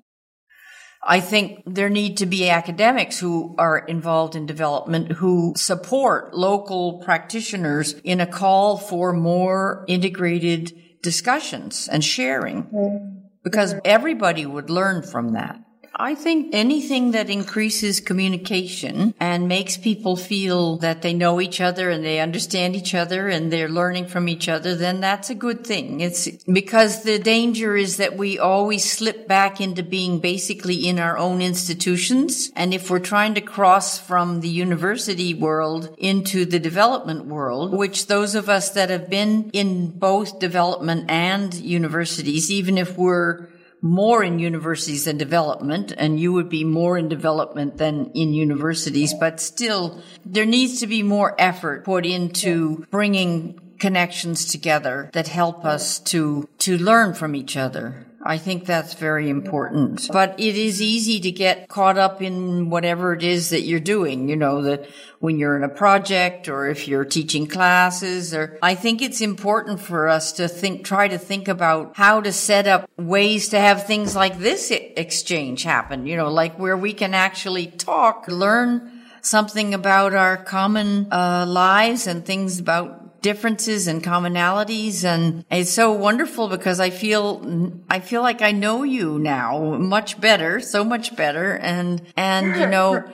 I 1.08 1.20
think 1.20 1.62
there 1.66 1.88
need 1.88 2.16
to 2.18 2.26
be 2.26 2.50
academics 2.50 3.18
who 3.18 3.54
are 3.58 3.78
involved 3.78 4.34
in 4.34 4.46
development 4.46 5.12
who 5.12 5.54
support 5.56 6.34
local 6.34 7.00
practitioners 7.04 7.92
in 8.02 8.20
a 8.20 8.26
call 8.26 8.76
for 8.76 9.12
more 9.12 9.84
integrated 9.86 10.72
discussions 11.02 11.88
and 11.88 12.04
sharing 12.04 12.64
mm-hmm. 12.64 13.18
because 13.44 13.74
everybody 13.84 14.46
would 14.46 14.68
learn 14.68 15.02
from 15.02 15.34
that. 15.34 15.60
I 15.98 16.14
think 16.14 16.54
anything 16.54 17.12
that 17.12 17.30
increases 17.30 18.00
communication 18.00 19.14
and 19.18 19.48
makes 19.48 19.78
people 19.78 20.16
feel 20.16 20.76
that 20.78 21.00
they 21.00 21.14
know 21.14 21.40
each 21.40 21.60
other 21.60 21.88
and 21.88 22.04
they 22.04 22.20
understand 22.20 22.76
each 22.76 22.94
other 22.94 23.28
and 23.28 23.50
they're 23.50 23.68
learning 23.68 24.08
from 24.08 24.28
each 24.28 24.46
other, 24.48 24.74
then 24.74 25.00
that's 25.00 25.30
a 25.30 25.34
good 25.34 25.66
thing. 25.66 26.00
It's 26.00 26.28
because 26.44 27.02
the 27.02 27.18
danger 27.18 27.76
is 27.76 27.96
that 27.96 28.16
we 28.16 28.38
always 28.38 28.90
slip 28.90 29.26
back 29.26 29.58
into 29.60 29.82
being 29.82 30.18
basically 30.18 30.86
in 30.86 30.98
our 30.98 31.16
own 31.16 31.40
institutions. 31.40 32.52
And 32.54 32.74
if 32.74 32.90
we're 32.90 32.98
trying 32.98 33.34
to 33.34 33.40
cross 33.40 33.98
from 33.98 34.40
the 34.40 34.48
university 34.50 35.32
world 35.32 35.94
into 35.96 36.44
the 36.44 36.58
development 36.58 37.24
world, 37.24 37.72
which 37.72 38.06
those 38.06 38.34
of 38.34 38.50
us 38.50 38.70
that 38.70 38.90
have 38.90 39.08
been 39.08 39.50
in 39.54 39.90
both 39.90 40.40
development 40.40 41.10
and 41.10 41.54
universities, 41.54 42.50
even 42.50 42.76
if 42.76 42.98
we're 42.98 43.48
more 43.86 44.22
in 44.22 44.38
universities 44.38 45.04
than 45.04 45.16
development, 45.16 45.92
and 45.96 46.20
you 46.20 46.32
would 46.32 46.48
be 46.48 46.64
more 46.64 46.98
in 46.98 47.08
development 47.08 47.78
than 47.78 48.10
in 48.14 48.34
universities, 48.34 49.14
but 49.18 49.40
still, 49.40 50.02
there 50.24 50.46
needs 50.46 50.80
to 50.80 50.86
be 50.86 51.02
more 51.02 51.34
effort 51.38 51.84
put 51.84 52.04
into 52.04 52.84
bringing 52.90 53.60
connections 53.78 54.46
together 54.46 55.10
that 55.12 55.28
help 55.28 55.64
us 55.64 55.98
to, 56.00 56.48
to 56.58 56.78
learn 56.78 57.14
from 57.14 57.34
each 57.34 57.56
other. 57.56 58.06
I 58.26 58.38
think 58.38 58.66
that's 58.66 58.94
very 58.94 59.30
important. 59.30 60.08
But 60.12 60.38
it 60.38 60.56
is 60.56 60.82
easy 60.82 61.20
to 61.20 61.30
get 61.30 61.68
caught 61.68 61.96
up 61.96 62.20
in 62.20 62.70
whatever 62.70 63.12
it 63.12 63.22
is 63.22 63.50
that 63.50 63.62
you're 63.62 63.80
doing, 63.80 64.28
you 64.28 64.36
know, 64.36 64.62
that 64.62 64.88
when 65.20 65.38
you're 65.38 65.56
in 65.56 65.62
a 65.62 65.68
project 65.68 66.48
or 66.48 66.68
if 66.68 66.88
you're 66.88 67.04
teaching 67.04 67.46
classes 67.46 68.34
or 68.34 68.58
I 68.62 68.74
think 68.74 69.00
it's 69.00 69.20
important 69.20 69.80
for 69.80 70.08
us 70.08 70.32
to 70.32 70.48
think, 70.48 70.84
try 70.84 71.08
to 71.08 71.18
think 71.18 71.48
about 71.48 71.96
how 71.96 72.20
to 72.20 72.32
set 72.32 72.66
up 72.66 72.90
ways 72.96 73.48
to 73.50 73.60
have 73.60 73.86
things 73.86 74.14
like 74.14 74.38
this 74.38 74.70
exchange 74.70 75.62
happen, 75.62 76.06
you 76.06 76.16
know, 76.16 76.28
like 76.28 76.58
where 76.58 76.76
we 76.76 76.92
can 76.92 77.14
actually 77.14 77.66
talk, 77.66 78.26
learn 78.28 78.92
something 79.22 79.74
about 79.74 80.14
our 80.14 80.36
common 80.36 81.12
uh, 81.12 81.44
lives 81.48 82.06
and 82.06 82.24
things 82.24 82.58
about 82.58 83.05
differences 83.22 83.86
and 83.86 84.02
commonalities. 84.02 85.04
And 85.04 85.44
it's 85.50 85.70
so 85.70 85.92
wonderful 85.92 86.48
because 86.48 86.80
I 86.80 86.90
feel, 86.90 87.80
I 87.90 88.00
feel 88.00 88.22
like 88.22 88.42
I 88.42 88.52
know 88.52 88.82
you 88.82 89.18
now 89.18 89.76
much 89.78 90.20
better, 90.20 90.60
so 90.60 90.84
much 90.84 91.16
better. 91.16 91.56
And, 91.56 92.02
and, 92.16 92.56
you 92.56 92.66
know, 92.66 93.04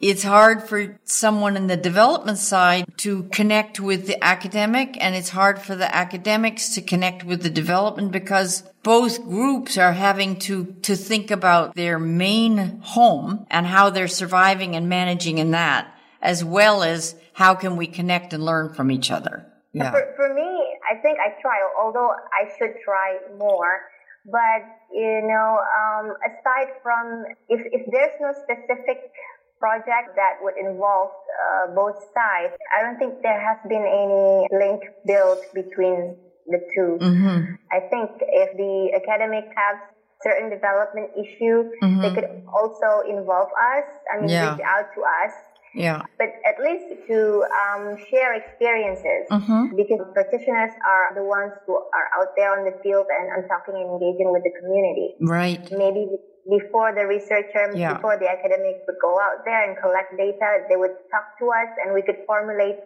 it's 0.00 0.22
hard 0.22 0.62
for 0.62 0.96
someone 1.04 1.56
in 1.56 1.66
the 1.66 1.76
development 1.76 2.38
side 2.38 2.86
to 2.98 3.24
connect 3.24 3.80
with 3.80 4.06
the 4.06 4.22
academic 4.22 4.96
and 5.00 5.16
it's 5.16 5.30
hard 5.30 5.58
for 5.58 5.74
the 5.74 5.92
academics 5.92 6.74
to 6.74 6.82
connect 6.82 7.24
with 7.24 7.42
the 7.42 7.50
development 7.50 8.12
because 8.12 8.62
both 8.84 9.24
groups 9.24 9.76
are 9.76 9.92
having 9.92 10.38
to, 10.38 10.66
to 10.82 10.94
think 10.94 11.32
about 11.32 11.74
their 11.74 11.98
main 11.98 12.78
home 12.80 13.44
and 13.50 13.66
how 13.66 13.90
they're 13.90 14.06
surviving 14.06 14.76
and 14.76 14.88
managing 14.88 15.38
in 15.38 15.50
that 15.50 15.92
as 16.20 16.44
well 16.44 16.82
as 16.82 17.14
how 17.38 17.54
can 17.54 17.76
we 17.76 17.86
connect 17.86 18.32
and 18.34 18.42
learn 18.42 18.74
from 18.74 18.90
each 18.90 19.12
other? 19.12 19.46
Yeah. 19.72 19.92
For, 19.92 20.02
for 20.16 20.34
me, 20.34 20.50
I 20.90 20.98
think 20.98 21.22
I 21.22 21.40
try, 21.40 21.54
although 21.80 22.10
I 22.10 22.50
should 22.58 22.74
try 22.84 23.18
more. 23.38 23.86
But, 24.26 24.66
you 24.90 25.22
know, 25.22 25.48
um, 25.78 26.18
aside 26.26 26.74
from, 26.82 27.22
if, 27.48 27.62
if 27.70 27.86
there's 27.94 28.16
no 28.18 28.34
specific 28.42 29.14
project 29.60 30.18
that 30.18 30.42
would 30.42 30.58
involve 30.58 31.14
uh, 31.14 31.74
both 31.78 32.02
sides, 32.10 32.58
I 32.74 32.82
don't 32.82 32.98
think 32.98 33.22
there 33.22 33.38
has 33.38 33.58
been 33.70 33.86
any 33.86 34.50
link 34.50 34.82
built 35.06 35.38
between 35.54 36.18
the 36.50 36.58
2 36.74 36.98
mm-hmm. 36.98 37.54
I 37.70 37.80
think 37.86 38.18
if 38.18 38.56
the 38.56 38.98
academic 38.98 39.44
have 39.54 39.78
certain 40.26 40.50
development 40.50 41.14
issue, 41.14 41.70
mm-hmm. 41.78 42.02
they 42.02 42.10
could 42.10 42.42
also 42.50 43.06
involve 43.06 43.54
us. 43.54 43.86
I 44.10 44.18
mean, 44.18 44.30
yeah. 44.30 44.50
reach 44.50 44.64
out 44.66 44.90
to 44.96 45.00
us 45.06 45.32
yeah. 45.74 46.02
But 46.16 46.34
at 46.46 46.62
least 46.62 47.06
to 47.08 47.44
um, 47.44 47.96
share 48.10 48.34
experiences 48.34 49.28
mm-hmm. 49.30 49.76
because 49.76 50.00
practitioners 50.14 50.72
are 50.86 51.14
the 51.14 51.24
ones 51.24 51.52
who 51.66 51.76
are 51.76 52.08
out 52.20 52.32
there 52.36 52.58
on 52.58 52.64
the 52.64 52.76
field 52.82 53.06
and, 53.08 53.26
and 53.32 53.48
talking 53.48 53.74
and 53.76 53.88
engaging 53.88 54.32
with 54.32 54.42
the 54.42 54.52
community. 54.60 55.14
Right. 55.20 55.62
Maybe 55.70 56.08
before 56.48 56.94
the 56.94 57.04
researcher, 57.04 57.76
yeah. 57.76 57.94
before 57.94 58.16
the 58.16 58.28
academics 58.28 58.80
would 58.88 59.00
go 59.00 59.20
out 59.20 59.44
there 59.44 59.68
and 59.68 59.76
collect 59.76 60.16
data, 60.16 60.64
they 60.68 60.76
would 60.76 60.96
talk 61.12 61.36
to 61.38 61.52
us 61.52 61.70
and 61.84 61.94
we 61.94 62.02
could 62.02 62.24
formulate 62.26 62.80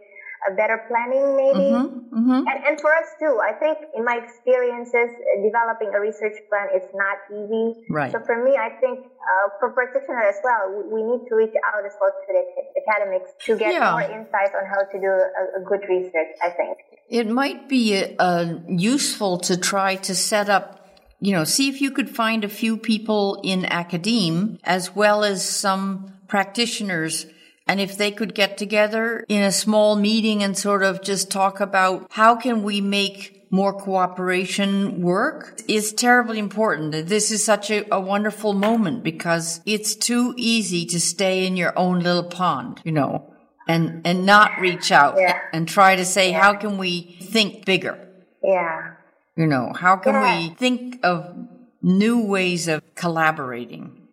a 0.49 0.55
better 0.55 0.83
planning 0.89 1.37
maybe 1.37 1.71
mm-hmm, 1.71 2.19
mm-hmm. 2.19 2.41
And, 2.49 2.59
and 2.67 2.81
for 2.81 2.91
us 2.91 3.09
too 3.19 3.39
i 3.43 3.53
think 3.53 3.79
in 3.95 4.05
my 4.05 4.19
experiences 4.19 5.11
developing 5.43 5.95
a 5.95 6.01
research 6.01 6.39
plan 6.49 6.69
is 6.75 6.87
not 6.95 7.19
easy 7.31 7.87
right 7.91 8.13
so 8.13 8.19
for 8.27 8.43
me 8.43 8.57
i 8.57 8.71
think 8.81 9.07
uh, 9.07 9.47
for 9.61 9.71
practitioners 9.71 10.35
as 10.35 10.41
well 10.43 10.83
we, 10.91 11.03
need 11.03 11.27
to 11.29 11.35
reach 11.35 11.55
out 11.67 11.85
as 11.87 11.93
well 12.01 12.11
to 12.11 12.31
the 12.33 12.43
academics 12.83 13.31
to 13.45 13.57
get 13.57 13.75
yeah. 13.75 13.91
more 13.91 14.03
insights 14.03 14.55
on 14.55 14.65
how 14.67 14.83
to 14.91 14.97
do 14.99 15.11
a, 15.11 15.61
a, 15.61 15.63
good 15.65 15.83
research 15.89 16.31
i 16.43 16.51
think 16.51 16.79
it 17.09 17.29
might 17.29 17.69
be 17.69 18.17
uh, 18.19 18.55
useful 18.69 19.39
to 19.39 19.57
try 19.57 19.97
to 19.97 20.15
set 20.15 20.49
up 20.49 20.83
you 21.23 21.31
know, 21.31 21.45
see 21.45 21.69
if 21.69 21.81
you 21.81 21.93
could 21.93 22.11
find 22.11 22.43
a 22.43 22.49
few 22.49 22.77
people 22.77 23.41
in 23.45 23.65
academe 23.65 24.59
as 24.65 24.93
well 24.93 25.23
as 25.23 25.49
some 25.49 26.13
practitioners 26.27 27.27
and 27.67 27.81
if 27.81 27.97
they 27.97 28.11
could 28.11 28.35
get 28.35 28.59
together 28.59 29.25
in 29.29 29.43
a 29.43 29.53
small 29.53 29.97
meeting 29.97 30.43
and 30.43 30.57
sort 30.57 30.83
of 30.83 31.03
just 31.03 31.31
talk 31.31 31.61
about 31.61 32.07
how 32.11 32.35
can 32.37 32.63
we 32.63 32.81
make 32.81 33.43
more 33.53 33.75
cooperation 33.75 35.03
work 35.03 35.61
is 35.69 35.93
terribly 35.93 36.39
important. 36.39 37.07
This 37.07 37.31
is 37.31 37.45
such 37.45 37.71
a, 37.71 37.85
a, 37.95 38.01
wonderful 38.01 38.55
moment 38.55 39.05
because 39.05 39.61
it's 39.67 39.95
too 39.95 40.33
easy 40.39 40.87
to 40.87 40.99
stay 40.99 41.47
in 41.47 41.59
your 41.59 41.79
own 41.79 42.01
little 42.01 42.25
pond, 42.25 42.81
you 42.83 42.93
know, 42.93 43.35
and, 43.69 44.01
and 44.07 44.25
not 44.25 44.59
reach 44.59 44.91
out 44.91 45.17
yeah. 45.19 45.39
and 45.53 45.69
try 45.69 45.97
to 45.97 46.05
say, 46.05 46.31
yeah. 46.31 46.41
how 46.41 46.55
can 46.55 46.79
we 46.79 47.19
think 47.21 47.67
bigger? 47.67 47.99
Yeah. 48.43 48.95
You 49.37 49.47
know, 49.47 49.75
how 49.79 49.97
can 49.97 50.15
yeah. 50.15 50.39
we 50.39 50.55
think 50.55 51.01
of 51.03 51.37
new 51.83 52.25
ways 52.25 52.69
of 52.69 52.83
collaborating 52.95 54.09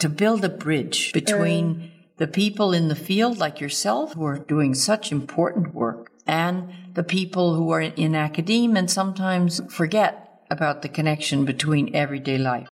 to 0.00 0.08
build 0.08 0.44
a 0.44 0.48
bridge 0.48 1.12
between 1.12 1.74
mm 1.76 1.90
the 2.16 2.28
people 2.28 2.72
in 2.72 2.86
the 2.86 2.94
field 2.94 3.38
like 3.38 3.60
yourself 3.60 4.14
who 4.14 4.24
are 4.24 4.38
doing 4.38 4.72
such 4.72 5.10
important 5.10 5.74
work 5.74 6.12
and 6.26 6.72
the 6.94 7.02
people 7.02 7.56
who 7.56 7.70
are 7.70 7.80
in 7.80 8.14
academia 8.14 8.78
and 8.78 8.90
sometimes 8.90 9.60
forget 9.72 10.44
about 10.48 10.82
the 10.82 10.88
connection 10.88 11.44
between 11.44 11.94
everyday 11.94 12.38
life. 12.38 12.68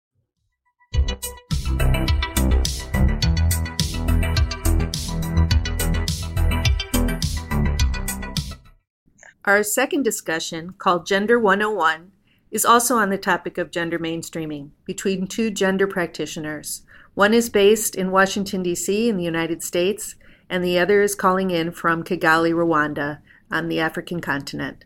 Our 9.47 9.63
second 9.63 10.03
discussion, 10.03 10.75
called 10.77 11.07
Gender 11.07 11.41
101, 11.41 12.13
is 12.51 12.65
also 12.65 12.97
on 12.97 13.11
the 13.11 13.19
topic 13.19 13.59
of 13.59 13.71
gender 13.71 13.99
mainstreaming 13.99 14.71
between 14.85 15.27
two 15.27 15.51
gender 15.51 15.87
practitioners. 15.87 16.83
One 17.15 17.35
is 17.35 17.49
based 17.49 17.95
in 17.95 18.11
Washington, 18.11 18.63
D.C., 18.63 19.09
in 19.09 19.17
the 19.17 19.25
United 19.25 19.63
States, 19.63 20.17
and 20.49 20.65
the 20.65 20.79
other 20.79 21.03
is 21.03 21.15
calling 21.15 21.51
in 21.51 21.71
from 21.73 22.03
Kigali, 22.03 22.53
Rwanda, 22.53 23.19
on 23.51 23.69
the 23.69 23.81
African 23.81 24.21
continent. 24.21 24.85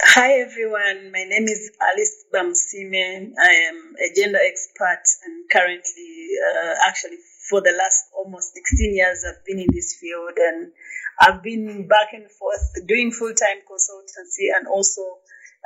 Hi, 0.00 0.40
everyone. 0.40 1.12
My 1.12 1.22
name 1.22 1.44
is 1.44 1.70
Alice 1.80 2.24
Bamusime. 2.34 3.32
I 3.40 3.52
am 3.70 3.94
a 4.02 4.14
gender 4.14 4.40
expert 4.42 5.04
and 5.24 5.44
currently, 5.50 6.28
uh, 6.50 6.74
actually, 6.88 7.18
for 7.48 7.60
the 7.60 7.70
last 7.70 8.10
almost 8.16 8.54
16 8.54 8.94
years, 8.94 9.24
I've 9.28 9.44
been 9.44 9.60
in 9.60 9.68
this 9.72 9.96
field 10.00 10.32
and 10.36 10.72
I've 11.20 11.42
been 11.42 11.86
back 11.86 12.12
and 12.12 12.30
forth 12.30 12.86
doing 12.86 13.12
full 13.12 13.34
time 13.34 13.62
consultancy 13.70 14.50
and 14.56 14.66
also 14.66 15.18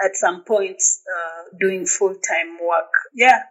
at 0.05 0.17
some 0.17 0.45
points 0.45 1.03
uh, 1.07 1.57
doing 1.61 1.87
full 1.87 2.15
time 2.15 2.59
work. 2.63 2.93
Yeah, 3.15 3.43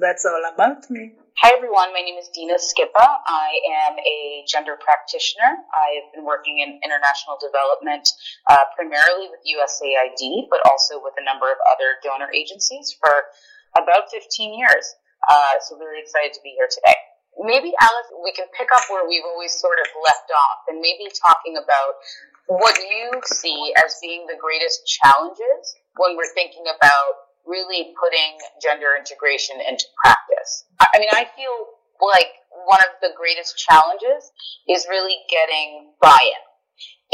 that's 0.00 0.24
all 0.26 0.42
about 0.52 0.90
me. 0.90 1.16
Hi 1.38 1.54
everyone, 1.54 1.94
my 1.94 2.02
name 2.02 2.18
is 2.18 2.26
Dina 2.34 2.58
Skippa. 2.58 2.98
I 2.98 3.62
am 3.86 3.94
a 3.94 4.42
gender 4.50 4.74
practitioner. 4.74 5.54
I 5.70 6.02
have 6.02 6.10
been 6.10 6.26
working 6.26 6.58
in 6.58 6.82
international 6.82 7.38
development 7.38 8.10
uh, 8.50 8.66
primarily 8.74 9.30
with 9.30 9.38
USAID, 9.46 10.50
but 10.50 10.58
also 10.66 10.98
with 10.98 11.14
a 11.14 11.22
number 11.22 11.46
of 11.46 11.62
other 11.70 11.94
donor 12.02 12.26
agencies 12.34 12.90
for 12.98 13.30
about 13.78 14.10
15 14.10 14.26
years. 14.58 14.82
Uh, 15.30 15.62
so 15.62 15.78
really 15.78 16.02
excited 16.02 16.34
to 16.34 16.42
be 16.42 16.58
here 16.58 16.66
today. 16.66 16.98
Maybe 17.38 17.70
Alice, 17.78 18.10
we 18.18 18.34
can 18.34 18.50
pick 18.50 18.66
up 18.74 18.90
where 18.90 19.06
we've 19.06 19.22
always 19.22 19.54
sort 19.54 19.78
of 19.78 19.86
left 19.94 20.26
off 20.34 20.66
and 20.66 20.82
maybe 20.82 21.06
talking 21.06 21.54
about 21.54 22.02
what 22.48 22.76
you 22.80 23.12
see 23.24 23.72
as 23.76 23.96
being 24.00 24.26
the 24.26 24.40
greatest 24.40 24.80
challenges 24.88 25.76
when 25.96 26.16
we're 26.16 26.32
thinking 26.34 26.64
about 26.64 27.28
really 27.44 27.92
putting 28.00 28.40
gender 28.60 28.96
integration 28.96 29.56
into 29.60 29.84
practice. 30.04 30.64
I 30.80 30.98
mean, 30.98 31.12
I 31.12 31.28
feel 31.36 31.52
like 32.00 32.32
one 32.64 32.80
of 32.88 32.96
the 33.00 33.12
greatest 33.16 33.56
challenges 33.56 34.32
is 34.68 34.86
really 34.88 35.16
getting 35.28 35.92
buy-in. 36.00 36.44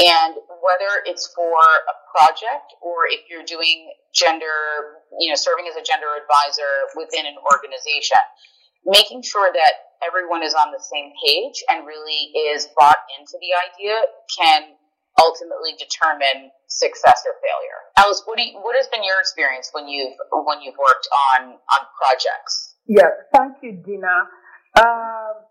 And 0.07 0.35
whether 0.59 1.03
it's 1.07 1.31
for 1.35 1.55
a 1.55 1.95
project 2.11 2.75
or 2.83 3.07
if 3.07 3.27
you're 3.31 3.47
doing 3.47 3.91
gender, 4.13 5.03
you 5.19 5.31
know, 5.31 5.39
serving 5.39 5.67
as 5.71 5.75
a 5.75 5.83
gender 5.83 6.11
advisor 6.19 6.91
within 6.95 7.25
an 7.25 7.35
organization, 7.39 8.19
making 8.85 9.23
sure 9.23 9.51
that 9.51 9.73
everyone 10.03 10.43
is 10.43 10.53
on 10.53 10.71
the 10.71 10.83
same 10.83 11.11
page 11.23 11.63
and 11.71 11.87
really 11.87 12.31
is 12.51 12.67
bought 12.77 12.99
into 13.19 13.39
the 13.39 13.55
idea 13.55 13.99
can 14.35 14.75
ultimately 15.21 15.75
determine 15.79 16.51
success 16.67 17.23
or 17.25 17.35
failure. 17.39 17.79
Alice, 17.97 18.23
what 18.25 18.39
you, 18.39 18.59
what 18.59 18.75
has 18.75 18.87
been 18.87 19.03
your 19.03 19.19
experience 19.19 19.69
when 19.71 19.87
you've 19.87 20.15
when 20.31 20.61
you've 20.61 20.77
worked 20.77 21.07
on 21.35 21.55
on 21.55 21.81
projects? 21.95 22.75
Yeah, 22.87 23.11
thank 23.33 23.57
you, 23.63 23.81
Dina. 23.85 24.27
Uh, 24.75 25.45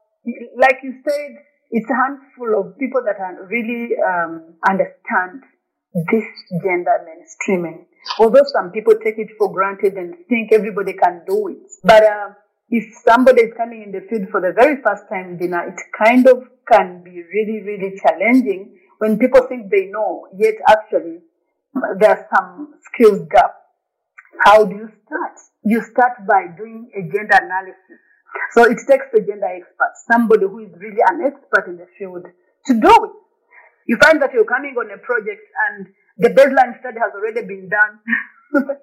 like 0.57 0.79
you 0.83 1.01
said, 1.03 1.33
it's 1.71 1.89
a 1.91 1.97
handful 1.97 2.61
of 2.61 2.79
people 2.79 3.03
that 3.05 3.17
really 3.49 3.97
um, 3.99 4.55
understand 4.69 5.43
this 6.13 6.27
gender 6.63 7.01
mainstreaming. 7.07 7.87
Although 8.19 8.45
some 8.53 8.71
people 8.71 8.95
take 9.03 9.19
it 9.19 9.29
for 9.39 9.53
granted 9.53 9.95
and 9.95 10.15
think 10.29 10.53
everybody 10.53 10.93
can 10.93 11.23
do 11.27 11.49
it, 11.49 11.73
but 11.83 12.05
uh, 12.05 12.31
if 12.69 12.85
somebody 13.05 13.43
is 13.43 13.55
coming 13.57 13.83
in 13.83 13.93
the 13.93 14.07
field 14.09 14.29
for 14.31 14.41
the 14.41 14.53
very 14.53 14.83
first 14.83 15.05
time, 15.09 15.39
Dina, 15.39 15.65
it 15.69 15.81
kind 15.97 16.27
of 16.27 16.45
can 16.71 17.03
be 17.03 17.23
really, 17.33 17.63
really 17.63 17.99
challenging 18.01 18.77
when 18.99 19.19
people 19.19 19.47
think 19.49 19.71
they 19.71 19.87
know, 19.87 20.29
yet 20.37 20.55
actually 20.69 21.19
there's 21.99 22.25
some 22.35 22.75
skills 22.93 23.27
gap. 23.31 23.55
How 24.45 24.65
do 24.65 24.75
you 24.75 24.89
start? 25.07 25.37
You 25.65 25.83
start 25.83 26.27
by 26.27 26.47
doing 26.57 26.91
a 26.95 27.03
gender 27.03 27.39
analysis. 27.41 27.99
So 28.53 28.65
it 28.65 28.79
takes 28.89 29.07
a 29.15 29.21
gender 29.21 29.47
expert, 29.47 29.95
somebody 30.11 30.47
who 30.47 30.59
is 30.61 30.73
really 30.79 31.03
an 31.11 31.23
expert 31.25 31.69
in 31.69 31.77
the 31.77 31.87
field 31.99 32.27
to 32.67 32.75
do 32.75 32.91
it. 32.91 33.15
You 33.87 33.99
find 34.03 34.21
that 34.23 34.33
you're 34.33 34.45
coming 34.45 34.75
on 34.77 34.91
a 34.91 34.99
project 34.99 35.43
and 35.71 35.87
the 36.19 36.31
baseline 36.31 36.79
study 36.81 36.99
has 36.99 37.13
already 37.15 37.47
been 37.47 37.69
done. 37.69 38.01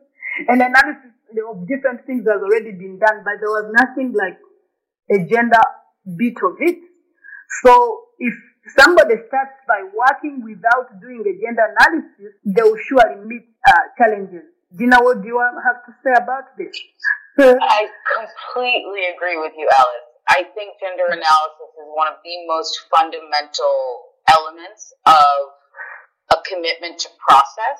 and 0.48 0.62
analysis 0.62 1.12
of 1.48 1.68
different 1.68 2.06
things 2.06 2.26
has 2.28 2.42
already 2.42 2.72
been 2.72 3.00
done, 3.00 3.24
but 3.24 3.40
there 3.40 3.50
was 3.50 3.72
nothing 3.76 4.14
like 4.14 4.38
a 5.12 5.26
gender 5.28 5.60
bit 6.18 6.38
of 6.44 6.56
it. 6.60 6.80
So 7.64 8.04
if 8.20 8.34
somebody 8.78 9.16
starts 9.28 9.58
by 9.68 9.82
working 9.90 10.44
without 10.44 10.94
doing 11.02 11.26
a 11.26 11.34
gender 11.42 11.66
analysis, 11.74 12.38
they 12.46 12.62
will 12.62 12.78
surely 12.78 13.18
meet 13.26 13.46
uh, 13.68 13.86
challenges. 13.98 14.46
Dina, 14.76 15.02
what 15.02 15.22
do 15.22 15.28
you 15.28 15.40
have 15.40 15.84
to 15.86 15.92
say 16.04 16.14
about 16.16 16.56
this? 16.58 16.72
I 17.40 17.88
completely 18.16 19.12
agree 19.16 19.38
with 19.38 19.54
you, 19.58 19.68
Alice. 19.68 20.08
I 20.30 20.48
think 20.56 20.80
gender 20.80 21.10
analysis 21.10 21.70
is 21.76 21.88
one 21.92 22.08
of 22.08 22.22
the 22.24 22.36
most 22.48 22.88
fundamental 22.94 24.16
elements 24.30 24.94
of 25.06 25.38
a 26.32 26.38
commitment 26.48 27.00
to 27.00 27.10
process 27.20 27.80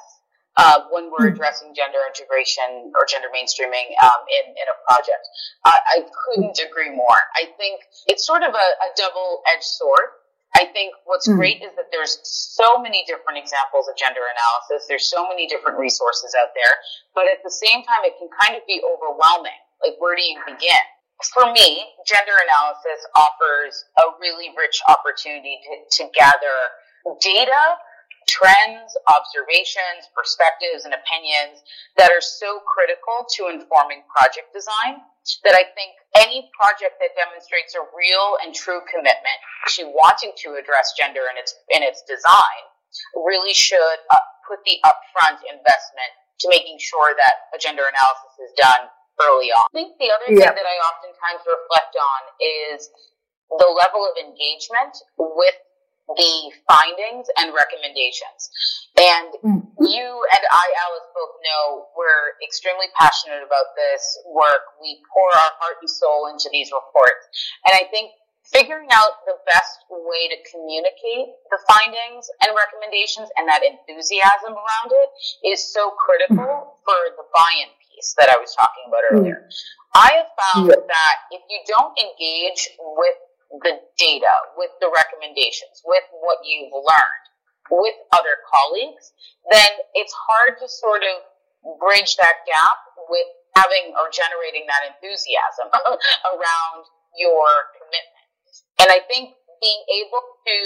uh, 0.58 0.84
when 0.92 1.08
we're 1.12 1.30
hmm. 1.30 1.36
addressing 1.36 1.72
gender 1.72 2.04
integration 2.12 2.92
or 2.92 3.08
gender 3.08 3.32
mainstreaming 3.32 3.96
um, 4.04 4.22
in, 4.28 4.52
in 4.52 4.68
a 4.68 4.78
project. 4.84 5.24
I, 5.64 5.76
I 5.96 5.98
couldn't 6.04 6.60
agree 6.60 6.92
more. 6.92 7.22
I 7.40 7.48
think 7.56 7.80
it's 8.08 8.26
sort 8.28 8.44
of 8.44 8.52
a, 8.52 8.68
a 8.84 8.90
double 8.98 9.44
edged 9.56 9.64
sword 9.64 10.21
I 10.56 10.68
think 10.76 10.94
what's 11.08 11.28
mm. 11.28 11.36
great 11.40 11.64
is 11.64 11.72
that 11.80 11.88
there's 11.92 12.20
so 12.24 12.82
many 12.82 13.04
different 13.08 13.40
examples 13.40 13.88
of 13.88 13.96
gender 13.96 14.20
analysis. 14.20 14.88
There's 14.88 15.08
so 15.08 15.28
many 15.28 15.48
different 15.48 15.80
resources 15.80 16.36
out 16.36 16.52
there, 16.56 16.76
but 17.16 17.32
at 17.32 17.40
the 17.44 17.52
same 17.52 17.84
time, 17.88 18.04
it 18.04 18.20
can 18.20 18.28
kind 18.36 18.60
of 18.60 18.68
be 18.68 18.84
overwhelming. 18.84 19.62
Like, 19.80 19.96
where 20.00 20.16
do 20.16 20.22
you 20.22 20.38
begin? 20.44 20.84
For 21.34 21.54
me, 21.54 21.86
gender 22.04 22.34
analysis 22.34 23.00
offers 23.14 23.86
a 24.02 24.18
really 24.20 24.50
rich 24.58 24.82
opportunity 24.90 25.62
to, 25.64 25.74
to 26.02 26.12
gather 26.18 26.58
data, 27.22 27.78
trends, 28.32 28.96
observations, 29.12 30.08
perspectives, 30.16 30.88
and 30.88 30.96
opinions 30.96 31.60
that 32.00 32.08
are 32.16 32.24
so 32.24 32.64
critical 32.64 33.28
to 33.36 33.52
informing 33.52 34.08
project 34.08 34.56
design 34.56 35.04
that 35.44 35.54
I 35.54 35.68
think 35.76 36.00
any 36.16 36.48
project 36.56 36.98
that 37.04 37.12
demonstrates 37.14 37.76
a 37.76 37.84
real 37.92 38.40
and 38.42 38.56
true 38.56 38.82
commitment 38.88 39.40
to 39.78 39.92
wanting 39.92 40.32
to 40.48 40.56
address 40.56 40.96
gender 40.96 41.28
in 41.28 41.36
its 41.36 41.54
in 41.76 41.84
its 41.84 42.02
design 42.08 42.64
really 43.14 43.54
should 43.54 44.00
uh, 44.10 44.24
put 44.48 44.64
the 44.64 44.80
upfront 44.88 45.44
investment 45.46 46.12
to 46.40 46.50
making 46.50 46.80
sure 46.82 47.14
that 47.20 47.52
a 47.54 47.60
gender 47.60 47.86
analysis 47.86 48.34
is 48.42 48.52
done 48.58 48.90
early 49.22 49.54
on. 49.54 49.68
I 49.70 49.76
think 49.76 50.00
the 50.02 50.10
other 50.10 50.32
yeah. 50.34 50.50
thing 50.50 50.58
that 50.58 50.68
I 50.68 50.78
oftentimes 50.90 51.44
reflect 51.46 51.94
on 52.00 52.22
is 52.42 52.90
the 53.60 53.70
level 53.70 54.08
of 54.08 54.16
engagement 54.18 54.96
with 55.20 55.60
the 56.08 56.34
findings 56.68 57.28
and 57.38 57.54
recommendations. 57.56 58.52
And 59.00 59.30
mm-hmm. 59.40 59.86
you 59.86 60.08
and 60.12 60.44
I, 60.52 60.66
Alice, 60.88 61.08
both 61.16 61.36
know 61.46 61.88
we're 61.96 62.36
extremely 62.44 62.92
passionate 62.98 63.44
about 63.46 63.74
this 63.78 64.04
work. 64.28 64.76
We 64.82 65.00
pour 65.14 65.30
our 65.30 65.54
heart 65.62 65.80
and 65.82 65.90
soul 65.90 66.28
into 66.28 66.50
these 66.52 66.72
reports. 66.72 67.24
And 67.68 67.74
I 67.78 67.88
think 67.90 68.12
figuring 68.52 68.92
out 68.92 69.24
the 69.24 69.40
best 69.48 69.88
way 69.88 70.28
to 70.28 70.38
communicate 70.52 71.32
the 71.48 71.60
findings 71.64 72.28
and 72.44 72.52
recommendations 72.52 73.32
and 73.40 73.48
that 73.48 73.64
enthusiasm 73.64 74.52
around 74.52 74.90
it 74.92 75.10
is 75.48 75.64
so 75.64 75.96
critical 75.96 76.44
mm-hmm. 76.44 76.84
for 76.84 77.00
the 77.16 77.24
buy-in 77.32 77.72
piece 77.80 78.14
that 78.20 78.28
I 78.28 78.36
was 78.36 78.52
talking 78.52 78.92
about 78.92 79.04
earlier. 79.08 79.48
Mm-hmm. 79.48 79.80
I 79.96 80.10
have 80.24 80.32
found 80.36 80.70
that 80.72 81.16
if 81.32 81.42
you 81.48 81.60
don't 81.68 81.96
engage 82.00 82.70
with 82.80 83.16
the 83.60 83.84
data, 84.00 84.34
with 84.56 84.72
the 84.80 84.88
recommendations, 84.88 85.84
with 85.84 86.04
what 86.24 86.40
you've 86.48 86.72
learned, 86.72 87.26
with 87.70 87.96
other 88.16 88.40
colleagues, 88.48 89.12
then 89.52 89.68
it's 89.94 90.16
hard 90.16 90.56
to 90.60 90.68
sort 90.68 91.04
of 91.04 91.78
bridge 91.80 92.16
that 92.16 92.48
gap 92.48 92.80
with 93.12 93.28
having 93.56 93.92
or 94.00 94.08
generating 94.08 94.64
that 94.72 94.88
enthusiasm 94.88 95.68
around 96.32 96.82
your 97.20 97.48
commitment. 97.76 98.28
And 98.80 98.88
I 98.88 99.04
think 99.12 99.36
being 99.60 99.84
able 100.02 100.24
to 100.48 100.58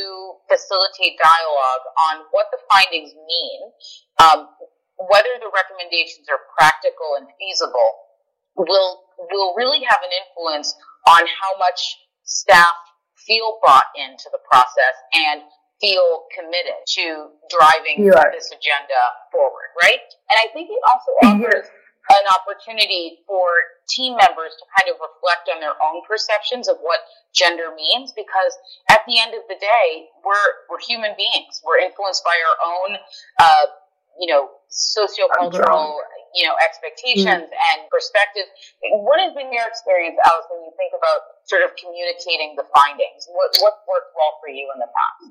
facilitate 0.48 1.20
dialogue 1.20 1.86
on 2.00 2.16
what 2.32 2.48
the 2.54 2.62
findings 2.72 3.12
mean, 3.12 3.60
um, 4.24 4.48
whether 5.12 5.34
the 5.42 5.52
recommendations 5.52 6.30
are 6.32 6.40
practical 6.56 7.20
and 7.20 7.28
feasible, 7.36 7.92
will 8.56 9.04
will 9.32 9.52
really 9.56 9.84
have 9.84 10.00
an 10.00 10.12
influence 10.16 10.76
on 11.08 11.28
how 11.28 11.52
much 11.60 12.00
staff 12.26 12.76
feel 13.16 13.58
brought 13.64 13.90
into 13.96 14.30
the 14.32 14.42
process 14.50 14.96
and 15.14 15.42
feel 15.82 16.26
committed 16.34 16.78
to 16.88 17.30
driving 17.50 18.06
this 18.32 18.52
agenda 18.52 19.02
forward, 19.32 19.74
right? 19.82 20.02
And 20.30 20.38
I 20.40 20.52
think 20.54 20.70
it 20.70 20.82
also 20.88 21.12
offers 21.26 21.68
an 22.10 22.26
opportunity 22.38 23.26
for 23.26 23.50
team 23.90 24.14
members 24.14 24.54
to 24.62 24.66
kind 24.78 24.94
of 24.94 25.02
reflect 25.02 25.50
on 25.50 25.58
their 25.58 25.74
own 25.82 26.06
perceptions 26.06 26.70
of 26.70 26.78
what 26.86 27.02
gender 27.34 27.74
means 27.74 28.14
because 28.14 28.54
at 28.94 29.02
the 29.10 29.18
end 29.18 29.34
of 29.34 29.42
the 29.50 29.58
day, 29.58 30.06
we're, 30.22 30.52
we're 30.70 30.82
human 30.86 31.18
beings. 31.18 31.62
We're 31.66 31.82
influenced 31.82 32.24
by 32.24 32.38
our 32.38 32.58
own, 32.62 32.90
uh, 33.42 33.66
you 34.20 34.28
know, 34.28 34.50
sociocultural 34.72 36.00
you 36.36 36.44
know, 36.44 36.54
expectations 36.60 37.48
mm-hmm. 37.48 37.68
and 37.72 37.88
perspectives. 37.88 38.52
What 38.92 39.24
has 39.24 39.32
been 39.32 39.50
your 39.56 39.64
experience, 39.66 40.20
Alice, 40.20 40.46
when 40.52 40.68
you 40.68 40.74
think 40.76 40.92
about 40.92 41.40
sort 41.48 41.64
of 41.64 41.72
communicating 41.80 42.60
the 42.60 42.68
findings? 42.76 43.24
What, 43.32 43.56
what 43.64 43.88
worked 43.88 44.12
well 44.12 44.36
for 44.44 44.52
you 44.52 44.68
in 44.76 44.78
the 44.84 44.92
past? 44.92 45.24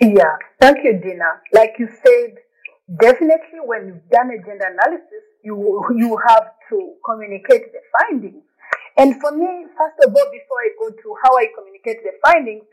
Yeah, 0.00 0.34
thank 0.58 0.80
you, 0.82 0.96
Dina. 0.96 1.44
Like 1.52 1.76
you 1.76 1.92
said, 2.00 2.40
definitely 2.88 3.60
when 3.60 3.92
you've 3.92 4.08
done 4.08 4.32
a 4.32 4.40
gender 4.40 4.72
analysis, 4.72 5.22
you, 5.44 5.84
you 5.94 6.16
have 6.16 6.56
to 6.72 6.96
communicate 7.04 7.68
the 7.76 7.84
findings. 8.00 8.42
And 8.96 9.20
for 9.20 9.30
me, 9.30 9.68
first 9.76 10.00
of 10.00 10.10
all, 10.10 10.28
before 10.32 10.58
I 10.64 10.70
go 10.80 10.90
to 10.90 11.08
how 11.22 11.36
I 11.36 11.46
communicate 11.52 12.02
the 12.02 12.16
findings, 12.24 12.64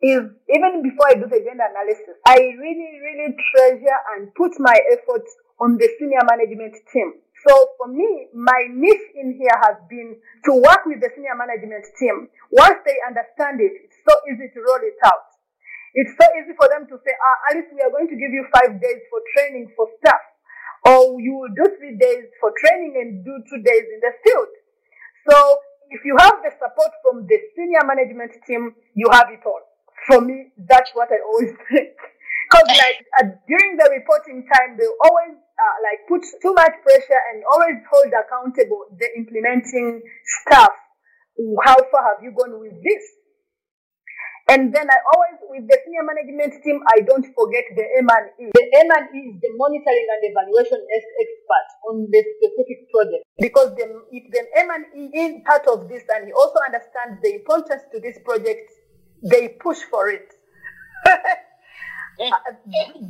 is 0.00 0.24
even 0.48 0.80
before 0.80 1.12
I 1.12 1.20
do 1.20 1.28
the 1.28 1.44
gender 1.44 1.68
analysis, 1.68 2.16
I 2.24 2.40
really, 2.56 2.90
really 3.04 3.36
treasure 3.36 4.00
and 4.16 4.32
put 4.34 4.56
my 4.58 4.76
efforts 4.96 5.28
on 5.60 5.76
the 5.76 5.88
senior 6.00 6.24
management 6.24 6.72
team. 6.88 7.20
So 7.44 7.52
for 7.76 7.88
me, 7.88 8.28
my 8.32 8.68
niche 8.72 9.12
in 9.16 9.36
here 9.36 9.56
has 9.60 9.76
been 9.88 10.16
to 10.44 10.52
work 10.56 10.84
with 10.88 11.00
the 11.00 11.12
senior 11.16 11.36
management 11.36 11.84
team. 12.00 12.28
Once 12.52 12.80
they 12.84 12.96
understand 13.08 13.60
it, 13.60 13.72
it's 13.76 14.00
so 14.04 14.12
easy 14.28 14.48
to 14.52 14.60
roll 14.60 14.80
it 14.84 14.96
out. 15.04 15.28
It's 15.92 16.16
so 16.16 16.24
easy 16.36 16.52
for 16.56 16.68
them 16.68 16.88
to 16.88 16.96
say, 17.00 17.12
ah, 17.12 17.52
Alice, 17.52 17.68
we 17.72 17.80
are 17.80 17.92
going 17.92 18.08
to 18.08 18.16
give 18.16 18.32
you 18.32 18.44
five 18.52 18.76
days 18.80 19.00
for 19.08 19.20
training 19.36 19.72
for 19.76 19.88
staff. 20.00 20.20
Or 20.84 21.20
you 21.20 21.36
will 21.36 21.52
do 21.52 21.76
three 21.76 21.96
days 22.00 22.28
for 22.40 22.52
training 22.56 22.96
and 22.96 23.24
do 23.24 23.34
two 23.48 23.60
days 23.60 23.84
in 23.88 24.00
the 24.00 24.12
field. 24.24 24.52
So 25.28 25.36
if 25.92 26.00
you 26.04 26.16
have 26.16 26.40
the 26.40 26.52
support 26.56 26.92
from 27.04 27.26
the 27.28 27.36
senior 27.56 27.84
management 27.84 28.32
team, 28.46 28.72
you 28.94 29.08
have 29.12 29.28
it 29.28 29.44
all. 29.44 29.69
For 30.08 30.20
me, 30.20 30.52
that's 30.56 30.90
what 30.94 31.08
I 31.12 31.20
always 31.24 31.52
think. 31.68 31.96
Because 32.50 32.68
like 32.78 32.98
uh, 33.20 33.26
during 33.46 33.76
the 33.76 33.88
reporting 33.94 34.46
time, 34.48 34.76
they 34.76 34.88
always 35.06 35.38
uh, 35.38 35.76
like 35.86 36.08
put 36.08 36.26
too 36.42 36.54
much 36.54 36.74
pressure 36.82 37.22
and 37.30 37.44
always 37.46 37.78
hold 37.86 38.10
accountable 38.10 38.90
the 38.98 39.06
implementing 39.16 40.02
staff. 40.24 40.74
How 41.64 41.78
far 41.92 42.02
have 42.14 42.22
you 42.22 42.34
gone 42.34 42.58
with 42.58 42.74
this? 42.82 43.04
And 44.50 44.74
then 44.74 44.82
I 44.90 44.98
always, 45.14 45.38
with 45.46 45.64
the 45.70 45.78
senior 45.86 46.02
management 46.02 46.58
team, 46.66 46.82
I 46.90 47.06
don't 47.06 47.22
forget 47.22 47.70
the 47.70 47.86
M&E. 48.02 48.50
The 48.50 48.66
M&E 48.82 49.20
is 49.30 49.38
the 49.38 49.50
monitoring 49.54 50.08
and 50.10 50.22
evaluation 50.26 50.82
expert 50.90 51.68
on 51.86 52.10
the 52.10 52.20
specific 52.34 52.90
project. 52.90 53.22
Because 53.38 53.70
the, 53.78 53.86
if 54.10 54.26
the 54.34 54.42
M&E 54.58 55.14
is 55.14 55.46
part 55.46 55.70
of 55.70 55.86
this 55.86 56.02
and 56.10 56.26
he 56.26 56.32
also 56.34 56.58
understands 56.66 57.22
the 57.22 57.38
importance 57.38 57.86
to 57.94 58.02
this 58.02 58.18
project, 58.26 58.74
they 59.22 59.48
push 59.48 59.78
for 59.90 60.08
it. 60.08 60.32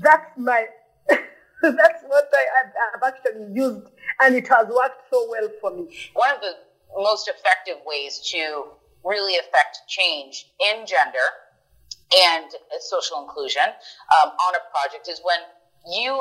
that's 0.03 0.37
my, 0.37 0.67
that's 1.09 2.03
what 2.07 2.29
I 2.33 2.45
have 2.93 3.03
actually 3.03 3.53
used 3.55 3.89
and 4.21 4.35
it 4.35 4.49
has 4.49 4.67
worked 4.69 5.03
so 5.11 5.27
well 5.29 5.49
for 5.61 5.75
me. 5.75 5.89
One 6.15 6.31
of 6.35 6.41
the 6.41 6.55
most 6.97 7.29
effective 7.29 7.83
ways 7.87 8.21
to 8.33 8.65
really 9.05 9.37
affect 9.37 9.79
change 9.89 10.53
in 10.61 10.87
gender 10.87 11.29
and 12.29 12.51
social 12.81 13.23
inclusion 13.23 13.63
um, 13.63 14.31
on 14.31 14.55
a 14.55 14.63
project 14.71 15.09
is 15.09 15.21
when 15.25 15.39
you 15.93 16.13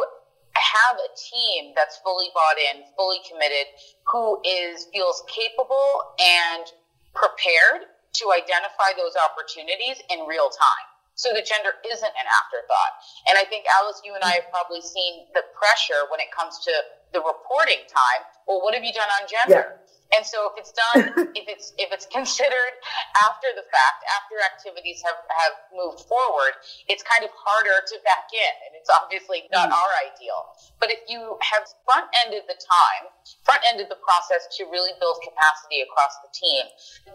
have 0.56 0.98
a 0.98 1.10
team 1.18 1.74
that's 1.76 1.98
fully 1.98 2.28
bought 2.34 2.58
in, 2.72 2.84
fully 2.96 3.18
committed, 3.30 3.68
who 4.06 4.40
is 4.46 4.88
feels 4.94 5.24
capable 5.28 6.16
and 6.20 6.66
prepared 7.14 7.90
to 8.20 8.32
identify 8.36 8.94
those 8.96 9.16
opportunities 9.16 10.04
in 10.12 10.28
real 10.28 10.52
time. 10.52 10.88
So 11.20 11.36
the 11.36 11.44
gender 11.44 11.76
isn't 11.84 12.16
an 12.16 12.28
afterthought. 12.32 12.94
And 13.28 13.36
I 13.36 13.44
think 13.44 13.68
Alice, 13.80 14.00
you 14.08 14.16
and 14.16 14.24
I 14.24 14.40
have 14.40 14.48
probably 14.56 14.80
seen 14.80 15.28
the 15.36 15.44
pressure 15.52 16.08
when 16.08 16.24
it 16.24 16.32
comes 16.32 16.64
to 16.64 16.72
the 17.12 17.20
reporting 17.20 17.84
time. 17.92 18.22
Well, 18.48 18.64
what 18.64 18.72
have 18.72 18.88
you 18.88 18.96
done 18.96 19.10
on 19.20 19.28
gender? 19.28 19.76
Yeah. 19.76 19.89
And 20.16 20.26
so 20.26 20.50
if 20.50 20.58
it's 20.58 20.74
done, 20.74 21.30
if 21.40 21.46
it's 21.46 21.74
if 21.78 21.94
it's 21.94 22.10
considered 22.10 22.74
after 23.22 23.50
the 23.54 23.66
fact, 23.70 24.02
after 24.18 24.42
activities 24.42 25.06
have, 25.06 25.22
have 25.30 25.56
moved 25.70 26.02
forward, 26.10 26.58
it's 26.90 27.06
kind 27.06 27.22
of 27.22 27.32
harder 27.34 27.78
to 27.86 27.96
back 28.02 28.30
in, 28.34 28.54
and 28.66 28.72
it's 28.74 28.90
obviously 28.90 29.46
not 29.54 29.70
mm. 29.70 29.78
our 29.78 29.92
ideal. 30.10 30.50
But 30.82 30.90
if 30.90 31.06
you 31.06 31.38
have 31.46 31.70
front 31.86 32.10
ended 32.26 32.50
the 32.50 32.58
time, 32.58 33.14
front 33.46 33.62
ended 33.70 33.88
the 33.94 34.02
process 34.02 34.50
to 34.58 34.66
really 34.74 34.98
build 34.98 35.22
capacity 35.22 35.86
across 35.86 36.18
the 36.26 36.32
team, 36.34 36.64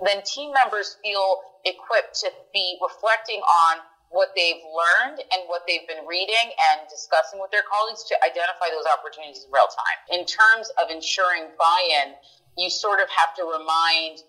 then 0.07 0.23
team 0.23 0.55
members 0.55 0.97
feel 1.03 1.43
equipped 1.67 2.15
to 2.23 2.31
be 2.55 2.79
reflecting 2.79 3.43
on 3.43 3.83
what 4.15 4.31
they've 4.39 4.63
learned 4.71 5.19
and 5.19 5.43
what 5.51 5.67
they've 5.67 5.87
been 5.91 6.07
reading 6.07 6.55
and 6.71 6.87
discussing 6.87 7.43
with 7.43 7.51
their 7.51 7.67
colleagues 7.67 8.07
to 8.07 8.15
identify 8.23 8.71
those 8.71 8.87
opportunities 8.87 9.43
in 9.43 9.51
real 9.51 9.67
time. 9.67 9.99
In 10.15 10.23
terms 10.23 10.71
of 10.79 10.87
ensuring 10.87 11.51
buy-in, 11.59 12.15
you 12.57 12.71
sort 12.71 13.01
of 13.01 13.09
have 13.11 13.35
to 13.37 13.43
remind 13.45 14.23